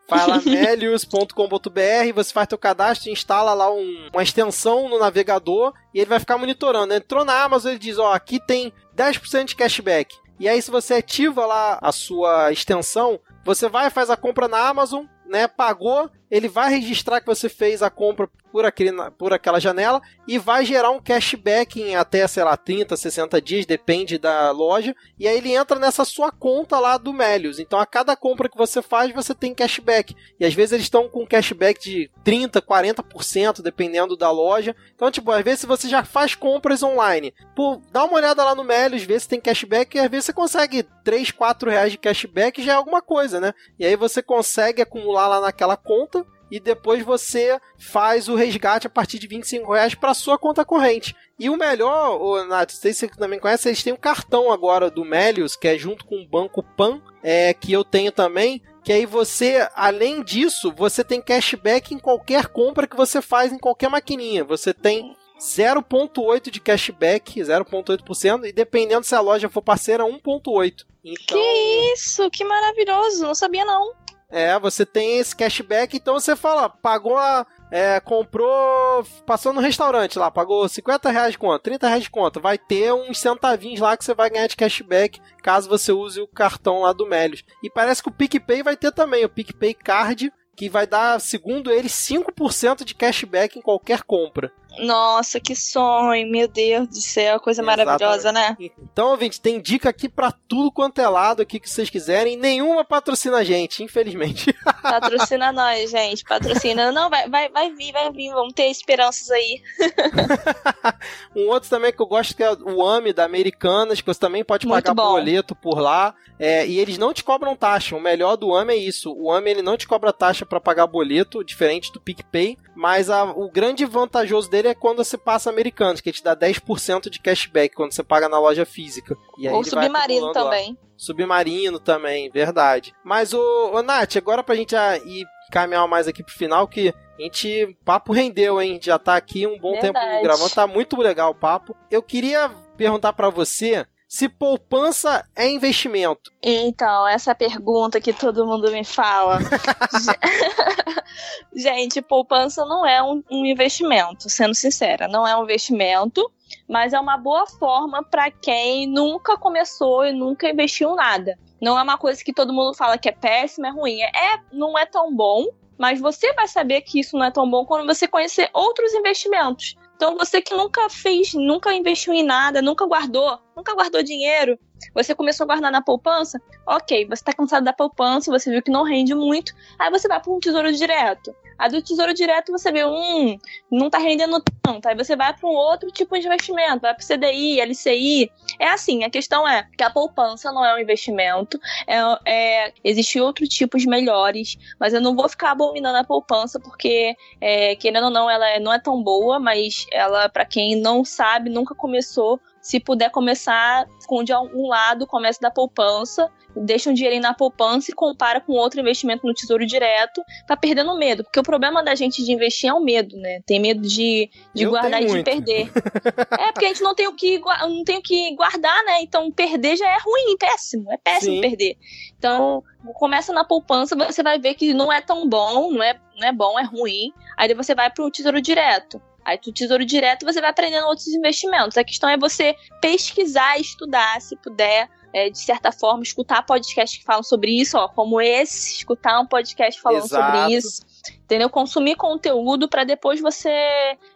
[0.09, 5.99] Vai lá melius.com.br, você faz teu cadastro, instala lá um, uma extensão no navegador e
[5.99, 6.93] ele vai ficar monitorando.
[6.93, 10.15] Entrou na Amazon, ele diz, ó, aqui tem 10% de cashback.
[10.41, 14.57] E aí, se você ativa lá a sua extensão, você vai faz a compra na
[14.57, 15.47] Amazon, né?
[15.47, 20.37] Pagou, ele vai registrar que você fez a compra por, aquele, por aquela janela e
[20.37, 24.95] vai gerar um cashback em até, sei lá, 30, 60 dias, depende da loja.
[25.19, 27.59] E aí ele entra nessa sua conta lá do Melius.
[27.59, 30.15] Então a cada compra que você faz, você tem cashback.
[30.39, 34.73] E às vezes eles estão com cashback de 30, 40%, dependendo da loja.
[34.95, 38.63] Então, tipo, às vezes você já faz compras online, pô, dá uma olhada lá no
[38.63, 42.63] Melius, vê se tem cashback, e às vezes você consegue 3, 4 reais de cashback,
[42.63, 43.53] já é alguma coisa, né?
[43.77, 46.20] E aí você consegue acumular lá naquela conta
[46.51, 51.15] e depois você faz o resgate a partir de 25 reais para sua conta corrente.
[51.39, 54.91] E o melhor, o Nath, sei se você também conhece, eles têm um cartão agora
[54.91, 58.91] do Melius, que é junto com o Banco Pan, é, que eu tenho também, que
[58.91, 63.89] aí você, além disso, você tem cashback em qualquer compra que você faz em qualquer
[63.89, 64.43] maquininha.
[64.43, 70.85] Você tem 0,8% de cashback, 0,8%, e dependendo se a loja for parceira, 1,8%.
[71.03, 71.37] Então...
[71.39, 73.93] Que isso, que maravilhoso, não sabia não.
[74.31, 77.45] É, você tem esse cashback, então você fala, pagou a.
[77.73, 82.37] É, comprou, passou no restaurante lá, pagou 50 reais de conta, 30 reais de conta,
[82.37, 86.27] vai ter uns centavinhos lá que você vai ganhar de cashback caso você use o
[86.27, 87.45] cartão lá do Melios.
[87.63, 91.71] E parece que o PicPay vai ter também, o PicPay Card, que vai dar, segundo
[91.71, 94.51] eles, 5% de cashback em qualquer compra.
[94.79, 97.85] Nossa, que sonho, meu Deus do céu, coisa Exatamente.
[97.85, 98.57] maravilhosa, né?
[98.81, 102.37] Então, ouvinte, tem dica aqui para tudo quanto é lado aqui que vocês quiserem.
[102.37, 104.53] Nenhuma patrocina a gente, infelizmente.
[104.81, 106.91] Patrocina nós, gente, patrocina.
[106.91, 109.61] Não, vai, vai, vai vir, vai vir, vamos ter esperanças aí.
[111.35, 114.43] um outro também que eu gosto que é o AMI da Americanas, que você também
[114.43, 116.15] pode pagar boleto por lá.
[116.39, 117.95] É, e eles não te cobram taxa.
[117.95, 119.13] O melhor do AMI é isso.
[119.13, 122.57] O AMI ele não te cobra taxa para pagar boleto, diferente do PicPay.
[122.75, 127.09] Mas a, o grande vantajoso dele é quando você passa Americanas, que te dá 10%
[127.09, 129.17] de cashback quando você paga na loja física.
[129.51, 130.71] Ou Submarino também.
[130.71, 130.77] Lá.
[130.97, 132.93] Submarino também, verdade.
[133.03, 137.21] Mas, o, o Nath, agora pra gente ir caminhar mais aqui pro final, que a
[137.21, 138.79] gente, papo rendeu, hein?
[138.81, 139.93] Já tá aqui um bom Verdade.
[139.93, 141.75] tempo gravando, tá muito legal o papo.
[141.89, 146.33] Eu queria perguntar para você se poupança é investimento.
[146.43, 149.39] Então, essa pergunta que todo mundo me fala.
[151.55, 156.29] Gente, poupança não é um, um investimento, sendo sincera, não é um investimento
[156.67, 161.39] mas é uma boa forma para quem nunca começou e nunca investiu nada.
[161.61, 164.01] Não é uma coisa que todo mundo fala que é péssima, é ruim.
[164.01, 165.45] É, não é tão bom,
[165.77, 169.75] mas você vai saber que isso não é tão bom quando você conhecer outros investimentos.
[170.01, 174.57] Então, você que nunca fez, nunca investiu em nada, nunca guardou, nunca guardou dinheiro,
[174.93, 178.71] você começou a guardar na poupança, ok, você está cansado da poupança, você viu que
[178.71, 181.33] não rende muito, aí você vai para um tesouro direto.
[181.61, 183.37] A do Tesouro Direto você vê, hum,
[183.71, 184.87] não tá rendendo tanto.
[184.87, 188.31] Aí você vai para um outro tipo de investimento, vai para CDI, LCI.
[188.57, 193.21] É assim, a questão é que a poupança não é um investimento, é, é, existem
[193.21, 198.09] outros tipos melhores, mas eu não vou ficar abominando a poupança porque, é, querendo ou
[198.09, 202.39] não, ela é, não é tão boa, mas ela, para quem não sabe, nunca começou,
[202.61, 207.91] se puder começar com de algum lado, comece da poupança, deixa um dinheirinho na poupança
[207.91, 211.23] e compara com outro investimento no tesouro direto, tá perdendo medo.
[211.23, 213.41] Porque o problema da gente de investir é o medo, né?
[213.45, 215.71] Tem medo de, de guardar e de perder.
[216.39, 219.01] é, porque a gente não tem o que, não tem o que guardar, né?
[219.01, 220.91] Então perder já é ruim, péssimo.
[220.91, 221.41] É péssimo Sim.
[221.41, 221.77] perder.
[222.17, 226.27] Então, começa na poupança, você vai ver que não é tão bom, não é, não
[226.27, 227.11] é bom, é ruim.
[227.37, 229.01] Aí você vai pro tesouro direto.
[229.23, 231.77] Aí do Tesouro Direto você vai aprendendo outros investimentos.
[231.77, 237.05] A questão é você pesquisar, estudar, se puder, é, de certa forma, escutar podcasts que
[237.05, 240.37] falam sobre isso, ó, como esse, escutar um podcast falando Exato.
[240.37, 240.91] sobre isso.
[241.23, 241.49] Entendeu?
[241.49, 243.49] Consumir conteúdo para depois você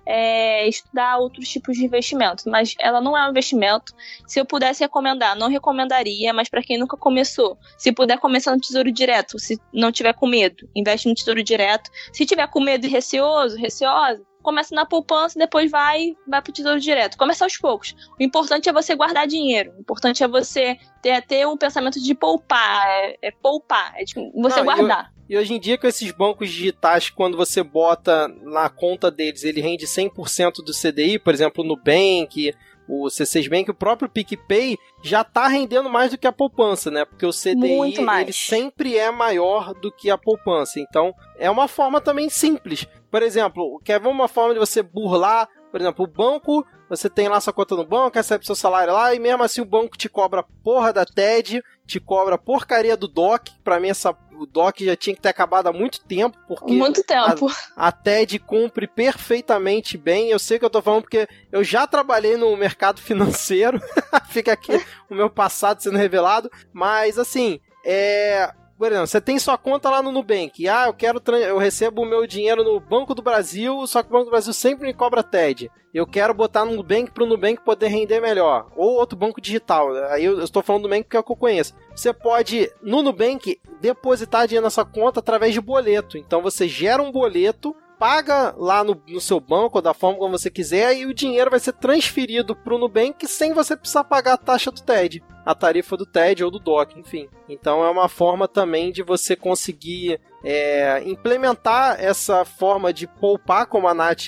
[0.06, 2.44] é, estudar outros tipos de investimento.
[2.50, 3.94] Mas ela não é um investimento.
[4.28, 8.60] Se eu pudesse recomendar, não recomendaria, mas para quem nunca começou, se puder começar no
[8.60, 11.90] Tesouro Direto, se não tiver com medo, investe no Tesouro Direto.
[12.12, 16.54] Se tiver com medo e receoso, receosa, começa na poupança e depois vai vai pro
[16.54, 17.18] tesouro direto.
[17.18, 17.96] Começa aos poucos.
[18.20, 19.74] O importante é você guardar dinheiro.
[19.76, 22.88] O importante é você ter, ter um pensamento de poupar.
[22.88, 23.94] É, é poupar.
[23.98, 25.12] É de você Não, guardar.
[25.28, 29.60] E hoje em dia, com esses bancos digitais, quando você bota na conta deles, ele
[29.60, 32.54] rende 100% do CDI, por exemplo, no Nubank,
[32.88, 37.06] o C6 Bank, o próprio PicPay já está rendendo mais do que a poupança, né?
[37.06, 40.80] Porque o CDI ele sempre é maior do que a poupança.
[40.80, 42.88] Então, é uma forma também simples.
[43.16, 47.30] Por exemplo, quer ver uma forma de você burlar, por exemplo, o banco, você tem
[47.30, 50.10] lá sua conta no banco, recebe seu salário lá e mesmo assim o banco te
[50.10, 53.52] cobra porra da TED, te cobra porcaria do DOC.
[53.64, 57.02] Para mim essa o DOC já tinha que ter acabado há muito tempo, porque muito
[57.06, 57.50] tempo.
[57.74, 60.30] A, a TED cumpre perfeitamente bem.
[60.30, 63.82] Eu sei que eu tô falando porque eu já trabalhei no mercado financeiro.
[64.28, 64.74] Fica aqui
[65.10, 68.54] o meu passado sendo revelado, mas assim, é
[68.84, 70.68] exemplo, você tem sua conta lá no Nubank.
[70.68, 74.12] Ah, eu quero eu recebo o meu dinheiro no Banco do Brasil, só que o
[74.12, 75.72] Banco do Brasil sempre me cobra TED.
[75.94, 78.68] Eu quero botar no Nubank para o Nubank poder render melhor.
[78.76, 79.94] Ou outro banco digital.
[80.10, 81.74] Aí eu, estou falando do Nubank porque é o que eu conheço.
[81.96, 86.18] Você pode, no Nubank, depositar dinheiro na sua conta através de boleto.
[86.18, 90.50] Então você gera um boleto paga lá no, no, seu banco, da forma como você
[90.50, 94.38] quiser, e o dinheiro vai ser transferido para o Nubank sem você precisar pagar a
[94.38, 97.30] taxa do TED, a tarifa do TED ou do DOC, enfim.
[97.48, 103.88] Então é uma forma também de você conseguir é, implementar essa forma de poupar, como
[103.88, 104.28] a Nath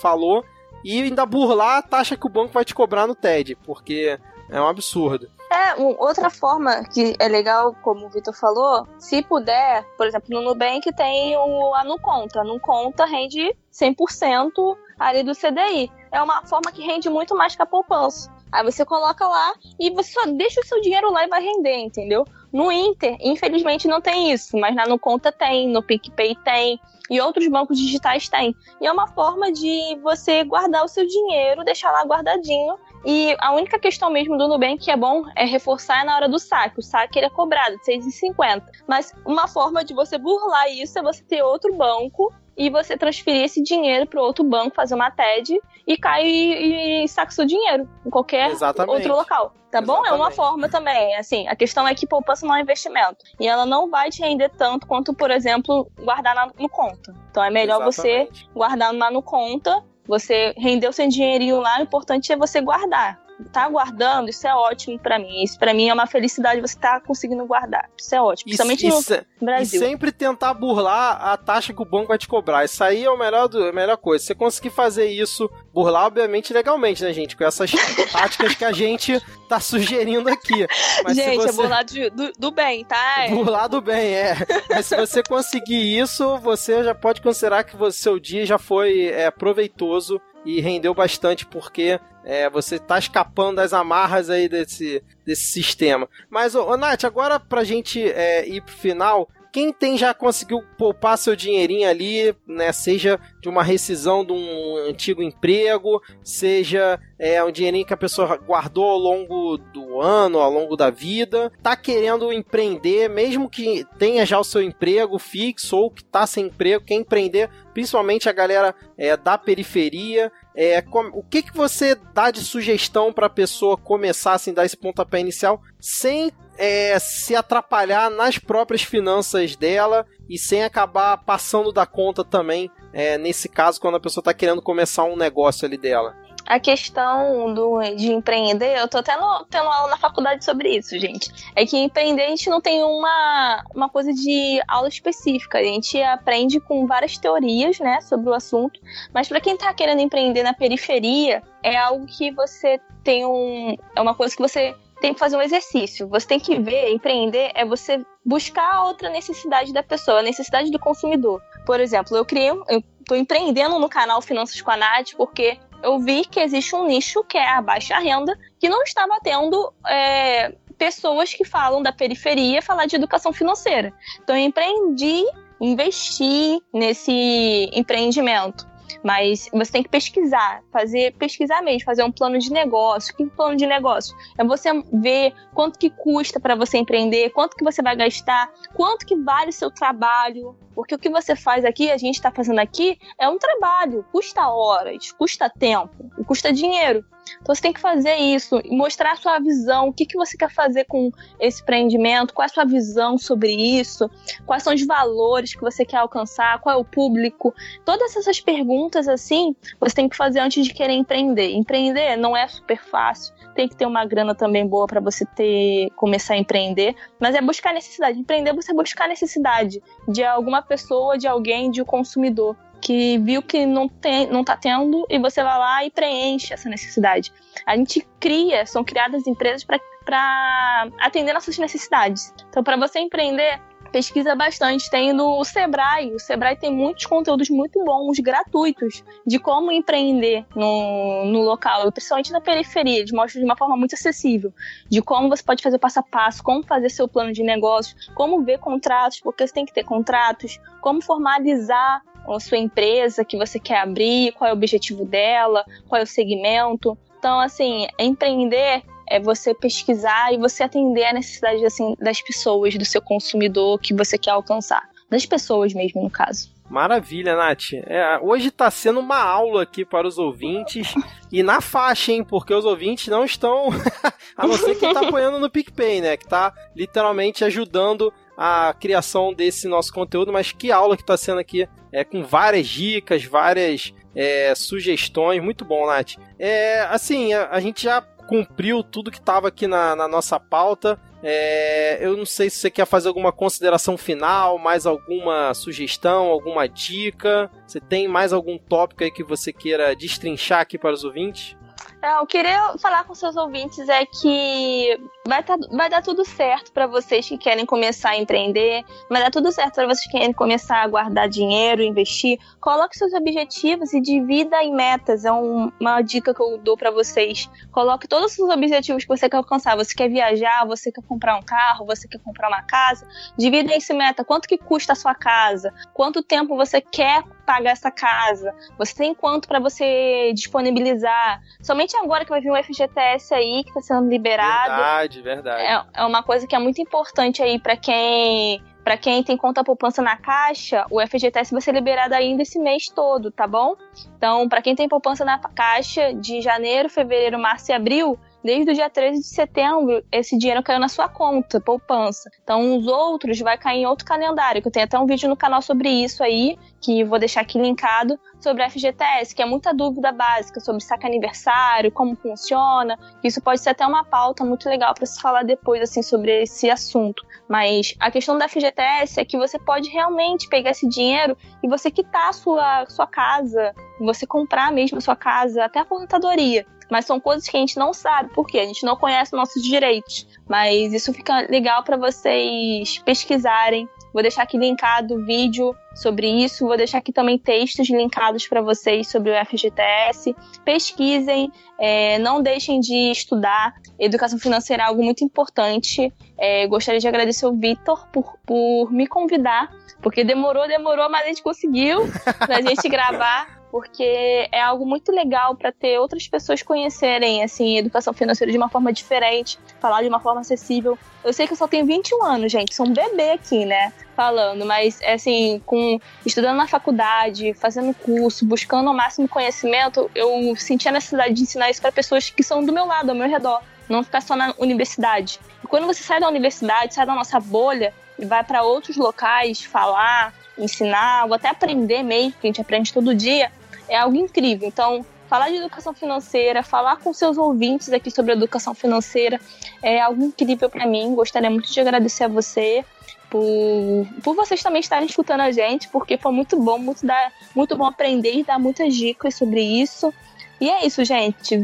[0.00, 0.44] falou,
[0.84, 4.18] e ainda burlar a taxa que o banco vai te cobrar no TED, porque
[4.50, 5.28] é um absurdo.
[5.56, 10.28] É, um, outra forma que é legal, como o Vitor falou, se puder, por exemplo,
[10.28, 12.44] no Nubank tem o a Nuconta.
[12.44, 15.90] Nuconta rende 100% ali do CDI.
[16.12, 18.30] É uma forma que rende muito mais que a poupança.
[18.52, 21.76] Aí você coloca lá e você só deixa o seu dinheiro lá e vai render,
[21.76, 22.26] entendeu?
[22.52, 26.78] No Inter, infelizmente, não tem isso, mas na Nuconta tem, no PicPay tem,
[27.10, 28.54] e outros bancos digitais têm.
[28.80, 33.52] E é uma forma de você guardar o seu dinheiro, deixar lá guardadinho E a
[33.52, 36.80] única questão mesmo do Nubank que é bom é reforçar na hora do saque.
[36.80, 38.62] O saque ele é cobrado de 6,50.
[38.86, 43.44] Mas uma forma de você burlar isso é você ter outro banco e você transferir
[43.44, 47.88] esse dinheiro para outro banco, fazer uma TED e cai e, e saca seu dinheiro
[48.04, 48.94] em qualquer Exatamente.
[48.94, 49.52] outro local.
[49.70, 49.86] Tá Exatamente.
[49.86, 50.06] bom?
[50.06, 51.14] É uma forma também.
[51.16, 53.24] Assim, a questão é que poupança não é investimento.
[53.38, 57.14] E ela não vai te render tanto quanto, por exemplo, guardar na, no conta.
[57.30, 58.42] Então é melhor Exatamente.
[58.42, 59.84] você guardar lá no conta.
[60.06, 64.98] Você rendeu seu dinheirinho lá, o importante é você guardar tá guardando, isso é ótimo
[64.98, 65.42] para mim.
[65.42, 67.88] Isso para mim é uma felicidade você tá conseguindo guardar.
[67.96, 69.82] Isso é ótimo, principalmente isso, no Brasil.
[69.82, 72.64] E sempre tentar burlar a taxa que o banco vai te cobrar.
[72.64, 74.24] Isso aí é o melhor do, a melhor coisa.
[74.24, 77.70] Você conseguir fazer isso, burlar obviamente legalmente, né, gente, com essas
[78.12, 80.66] táticas que a gente tá sugerindo aqui.
[81.04, 81.48] Mas gente, você...
[81.48, 83.26] é burlar do, do, do, bem, tá?
[83.28, 84.36] Burlar do bem, é.
[84.70, 89.06] Mas se você conseguir isso, você já pode considerar que o seu dia já foi
[89.06, 95.44] é, proveitoso e rendeu bastante porque é, você tá escapando das amarras aí desse, desse
[95.44, 96.08] sistema.
[96.28, 100.62] Mas, ô, ô Nath, agora pra gente é, ir pro final, quem tem já conseguiu
[100.76, 102.72] poupar seu dinheirinho ali, né?
[102.72, 108.36] Seja de uma rescisão de um antigo emprego, seja é, um dinheirinho que a pessoa
[108.36, 114.26] guardou ao longo do ano, ao longo da vida, tá querendo empreender, mesmo que tenha
[114.26, 118.74] já o seu emprego fixo ou que tá sem emprego, quer empreender, principalmente a galera
[118.98, 120.30] é, da periferia.
[120.54, 124.76] É, o que, que você dá de sugestão para a pessoa começar assim, dar esse
[124.76, 131.86] pontapé inicial sem é, se atrapalhar nas próprias finanças dela e sem acabar passando da
[131.86, 136.16] conta também, é, nesse caso, quando a pessoa está querendo começar um negócio ali dela?
[136.46, 140.98] A questão do, de empreender, eu tô até no, tendo aula na faculdade sobre isso,
[140.98, 141.30] gente.
[141.54, 145.58] É que empreender a gente não tem uma, uma coisa de aula específica.
[145.58, 148.80] A gente aprende com várias teorias, né, sobre o assunto.
[149.12, 153.76] Mas para quem tá querendo empreender na periferia, é algo que você tem um.
[153.94, 156.08] É uma coisa que você tem que fazer um exercício.
[156.08, 160.78] Você tem que ver, empreender é você buscar outra necessidade da pessoa, a necessidade do
[160.78, 161.42] consumidor.
[161.64, 165.98] Por exemplo, eu criei, eu tô empreendendo no canal Finanças com a Nath porque eu
[165.98, 170.54] vi que existe um nicho que é a baixa renda que não estava tendo é,
[170.78, 173.92] pessoas que falam da periferia falar de educação financeira.
[174.22, 175.24] Então eu empreendi,
[175.60, 178.66] investi nesse empreendimento.
[179.02, 183.14] Mas você tem que pesquisar, fazer pesquisar mesmo, fazer um plano de negócio.
[183.16, 184.16] Que plano de negócio?
[184.38, 189.06] É você ver quanto que custa para você empreender, quanto que você vai gastar, quanto
[189.06, 192.58] que vale o seu trabalho, porque o que você faz aqui, a gente está fazendo
[192.58, 197.04] aqui, é um trabalho, custa horas, custa tempo, custa dinheiro.
[197.40, 200.36] Então você tem que fazer isso e mostrar a sua visão, o que, que você
[200.36, 201.10] quer fazer com
[201.40, 204.10] esse empreendimento, qual é a sua visão sobre isso,
[204.44, 207.54] quais são os valores que você quer alcançar, qual é o público.
[207.84, 211.52] Todas essas perguntas assim, você tem que fazer antes de querer empreender.
[211.52, 215.90] Empreender não é super fácil, tem que ter uma grana também boa para você ter
[215.96, 218.18] começar a empreender, mas é buscar necessidade.
[218.18, 223.42] Empreender você é buscar necessidade de alguma pessoa, de alguém, de um consumidor que viu
[223.42, 227.32] que não tem, não tá tendo e você vai lá e preenche essa necessidade.
[227.66, 232.32] A gente cria, são criadas empresas para atender nossas necessidades.
[232.48, 234.90] Então, para você empreender, pesquisa bastante.
[234.90, 236.12] Tem no Sebrae.
[236.14, 242.32] O Sebrae tem muitos conteúdos muito bons, gratuitos, de como empreender no, no local, principalmente
[242.32, 242.98] na periferia.
[242.98, 244.52] Eles mostram de uma forma muito acessível,
[244.88, 248.42] de como você pode fazer passo a passo, como fazer seu plano de negócios, como
[248.42, 253.58] ver contratos, porque você tem que ter contratos, como formalizar a sua empresa que você
[253.58, 256.98] quer abrir, qual é o objetivo dela, qual é o segmento.
[257.18, 262.84] Então, assim, empreender é você pesquisar e você atender a necessidade assim, das pessoas, do
[262.84, 264.82] seu consumidor que você quer alcançar.
[265.08, 266.50] Das pessoas mesmo, no caso.
[266.68, 267.74] Maravilha, Nath.
[267.86, 270.94] É, hoje está sendo uma aula aqui para os ouvintes
[271.30, 272.24] e na faixa, hein?
[272.24, 273.68] Porque os ouvintes não estão.
[274.36, 276.16] a ser quem está apoiando no PicPay, né?
[276.16, 281.38] Que está literalmente ajudando a criação desse nosso conteúdo, mas que aula que está sendo
[281.38, 286.14] aqui, é, com várias dicas, várias é, sugestões, muito bom, Nath.
[286.38, 290.98] É, assim, a, a gente já cumpriu tudo que estava aqui na, na, nossa pauta.
[291.22, 296.68] É, eu não sei se você quer fazer alguma consideração final, mais alguma sugestão, alguma
[296.68, 297.50] dica.
[297.66, 301.56] Você tem mais algum tópico aí que você queira destrinchar aqui para os ouvintes?
[302.02, 306.70] É, eu queria falar com seus ouvintes é que vai, tá, vai dar tudo certo
[306.70, 310.32] para vocês que querem começar a empreender, vai dar tudo certo para vocês que querem
[310.32, 312.38] começar a guardar dinheiro, investir.
[312.60, 315.24] Coloque seus objetivos e divida em metas.
[315.24, 317.48] É um, uma dica que eu dou para vocês.
[317.72, 319.76] Coloque todos os seus objetivos que você quer alcançar.
[319.76, 323.06] Você quer viajar, você quer comprar um carro, você quer comprar uma casa.
[323.38, 324.24] Divida esse meta.
[324.24, 325.72] Quanto que custa a sua casa?
[325.94, 328.54] Quanto tempo você quer pagar essa casa?
[328.76, 331.40] Você tem quanto para você disponibilizar?
[331.62, 334.74] Somente agora que vai vir o FGTS aí que está sendo liberado.
[334.74, 335.62] Verdade, verdade.
[335.62, 339.64] É, é uma coisa que é muito importante aí para quem para quem tem conta
[339.64, 343.74] poupança na Caixa, o FGTS vai ser liberado ainda esse mês todo, tá bom?
[344.16, 348.16] Então, para quem tem poupança na Caixa de janeiro, fevereiro, março e abril,
[348.46, 352.30] desde o dia 13 de setembro, esse dinheiro caiu na sua conta, poupança.
[352.44, 355.36] Então, os outros vai cair em outro calendário, que eu tenho até um vídeo no
[355.36, 359.74] canal sobre isso aí, que vou deixar aqui linkado, sobre a FGTS, que é muita
[359.74, 362.96] dúvida básica sobre saque aniversário, como funciona.
[363.24, 366.70] Isso pode ser até uma pauta muito legal para se falar depois, assim, sobre esse
[366.70, 367.26] assunto.
[367.48, 371.90] Mas a questão da FGTS é que você pode realmente pegar esse dinheiro e você
[371.90, 377.04] quitar a sua, sua casa, você comprar mesmo a sua casa, até a aposentadoria mas
[377.04, 380.26] são coisas que a gente não sabe, porque a gente não conhece nossos direitos.
[380.48, 383.88] Mas isso fica legal para vocês pesquisarem.
[384.12, 388.62] Vou deixar aqui linkado o vídeo sobre isso, vou deixar aqui também textos linkados para
[388.62, 390.34] vocês sobre o FGTS.
[390.64, 393.74] Pesquisem, é, não deixem de estudar.
[393.98, 396.12] Educação financeira é algo muito importante.
[396.38, 399.70] É, gostaria de agradecer o Vitor por, por me convidar,
[400.00, 402.00] porque demorou, demorou, mas a gente conseguiu
[402.38, 408.14] pra gente gravar porque é algo muito legal para ter outras pessoas conhecerem assim educação
[408.14, 410.98] financeira de uma forma diferente, falar de uma forma acessível.
[411.22, 414.64] Eu sei que eu só tenho 21 anos, gente, sou um bebê aqui, né, falando,
[414.64, 420.92] mas assim, com estudando na faculdade, fazendo curso, buscando o máximo conhecimento, eu senti a
[420.92, 423.60] necessidade de ensinar isso para pessoas que são do meu lado, ao meu redor,
[423.90, 425.38] não ficar só na universidade.
[425.62, 429.62] E quando você sai da universidade, sai da nossa bolha e vai para outros locais
[429.62, 433.52] falar, ensinar, ou até aprender mesmo, que a gente aprende todo dia,
[433.88, 434.68] é algo incrível.
[434.68, 439.40] Então, falar de educação financeira, falar com seus ouvintes aqui sobre educação financeira
[439.82, 441.14] é algo incrível para mim.
[441.14, 442.84] Gostaria muito de agradecer a você
[443.30, 447.76] por, por vocês também estarem escutando a gente, porque foi muito bom, muito, dar, muito
[447.76, 450.12] bom aprender e dar muitas dicas sobre isso.
[450.60, 451.56] E é isso, gente.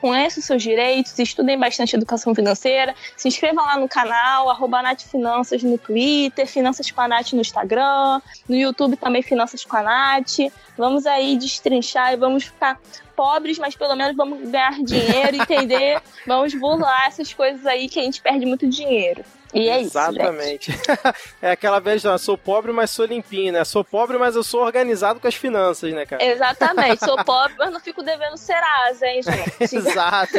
[0.00, 5.02] Conheça os seus direitos, estudem bastante educação financeira, se inscrevam lá no canal, arroba Nath
[5.02, 9.82] Finanças no Twitter, Finanças com a Nath no Instagram, no YouTube também Finanças com a
[9.82, 10.38] Nath.
[10.76, 12.80] Vamos aí destrinchar e vamos ficar
[13.14, 16.00] pobres, mas pelo menos vamos ganhar dinheiro, entender?
[16.26, 19.22] vamos burlar essas coisas aí que a gente perde muito dinheiro.
[19.52, 20.70] E é Exatamente.
[20.70, 20.80] isso.
[20.90, 21.24] Exatamente.
[21.42, 23.64] é aquela vez, não, sou pobre, mas sou limpinho, né?
[23.64, 26.24] Sou pobre, mas eu sou organizado com as finanças, né, cara?
[26.24, 27.04] Exatamente.
[27.04, 29.74] Sou pobre, mas não fico devendo Serasa, hein, gente?
[29.76, 30.32] Exato.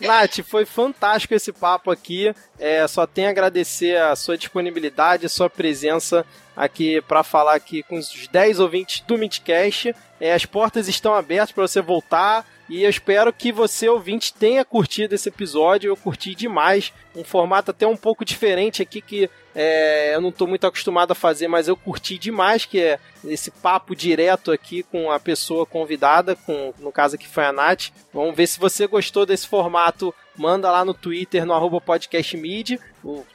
[0.00, 2.34] Nath, foi fantástico esse papo aqui.
[2.58, 6.24] É, só tenho a agradecer a sua disponibilidade, a sua presença
[6.56, 9.94] aqui para falar aqui com os 10 ouvintes do Midcast.
[10.20, 12.46] É, as portas estão abertas para você voltar.
[12.70, 15.88] E eu espero que você, ouvinte, tenha curtido esse episódio.
[15.88, 16.92] Eu curti demais.
[17.16, 21.16] Um formato até um pouco diferente aqui que é, eu não estou muito acostumado a
[21.16, 26.36] fazer, mas eu curti demais, que é esse papo direto aqui com a pessoa convidada,
[26.36, 27.88] com, no caso aqui foi a Nath.
[28.14, 30.14] Vamos ver se você gostou desse formato.
[30.36, 32.78] Manda lá no Twitter, no arroba podcastmid,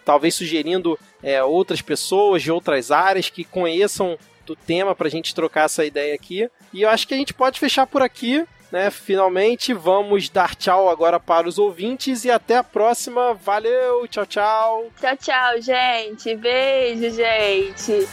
[0.06, 5.36] talvez sugerindo é, outras pessoas de outras áreas que conheçam do tema para a gente
[5.36, 6.50] trocar essa ideia aqui.
[6.72, 8.46] E eu acho que a gente pode fechar por aqui
[8.76, 8.92] né?
[8.92, 13.34] Finalmente vamos dar tchau agora para os ouvintes e até a próxima.
[13.34, 14.88] Valeu, tchau, tchau.
[15.00, 16.36] Tchau, tchau, gente.
[16.36, 18.06] Beijo, gente.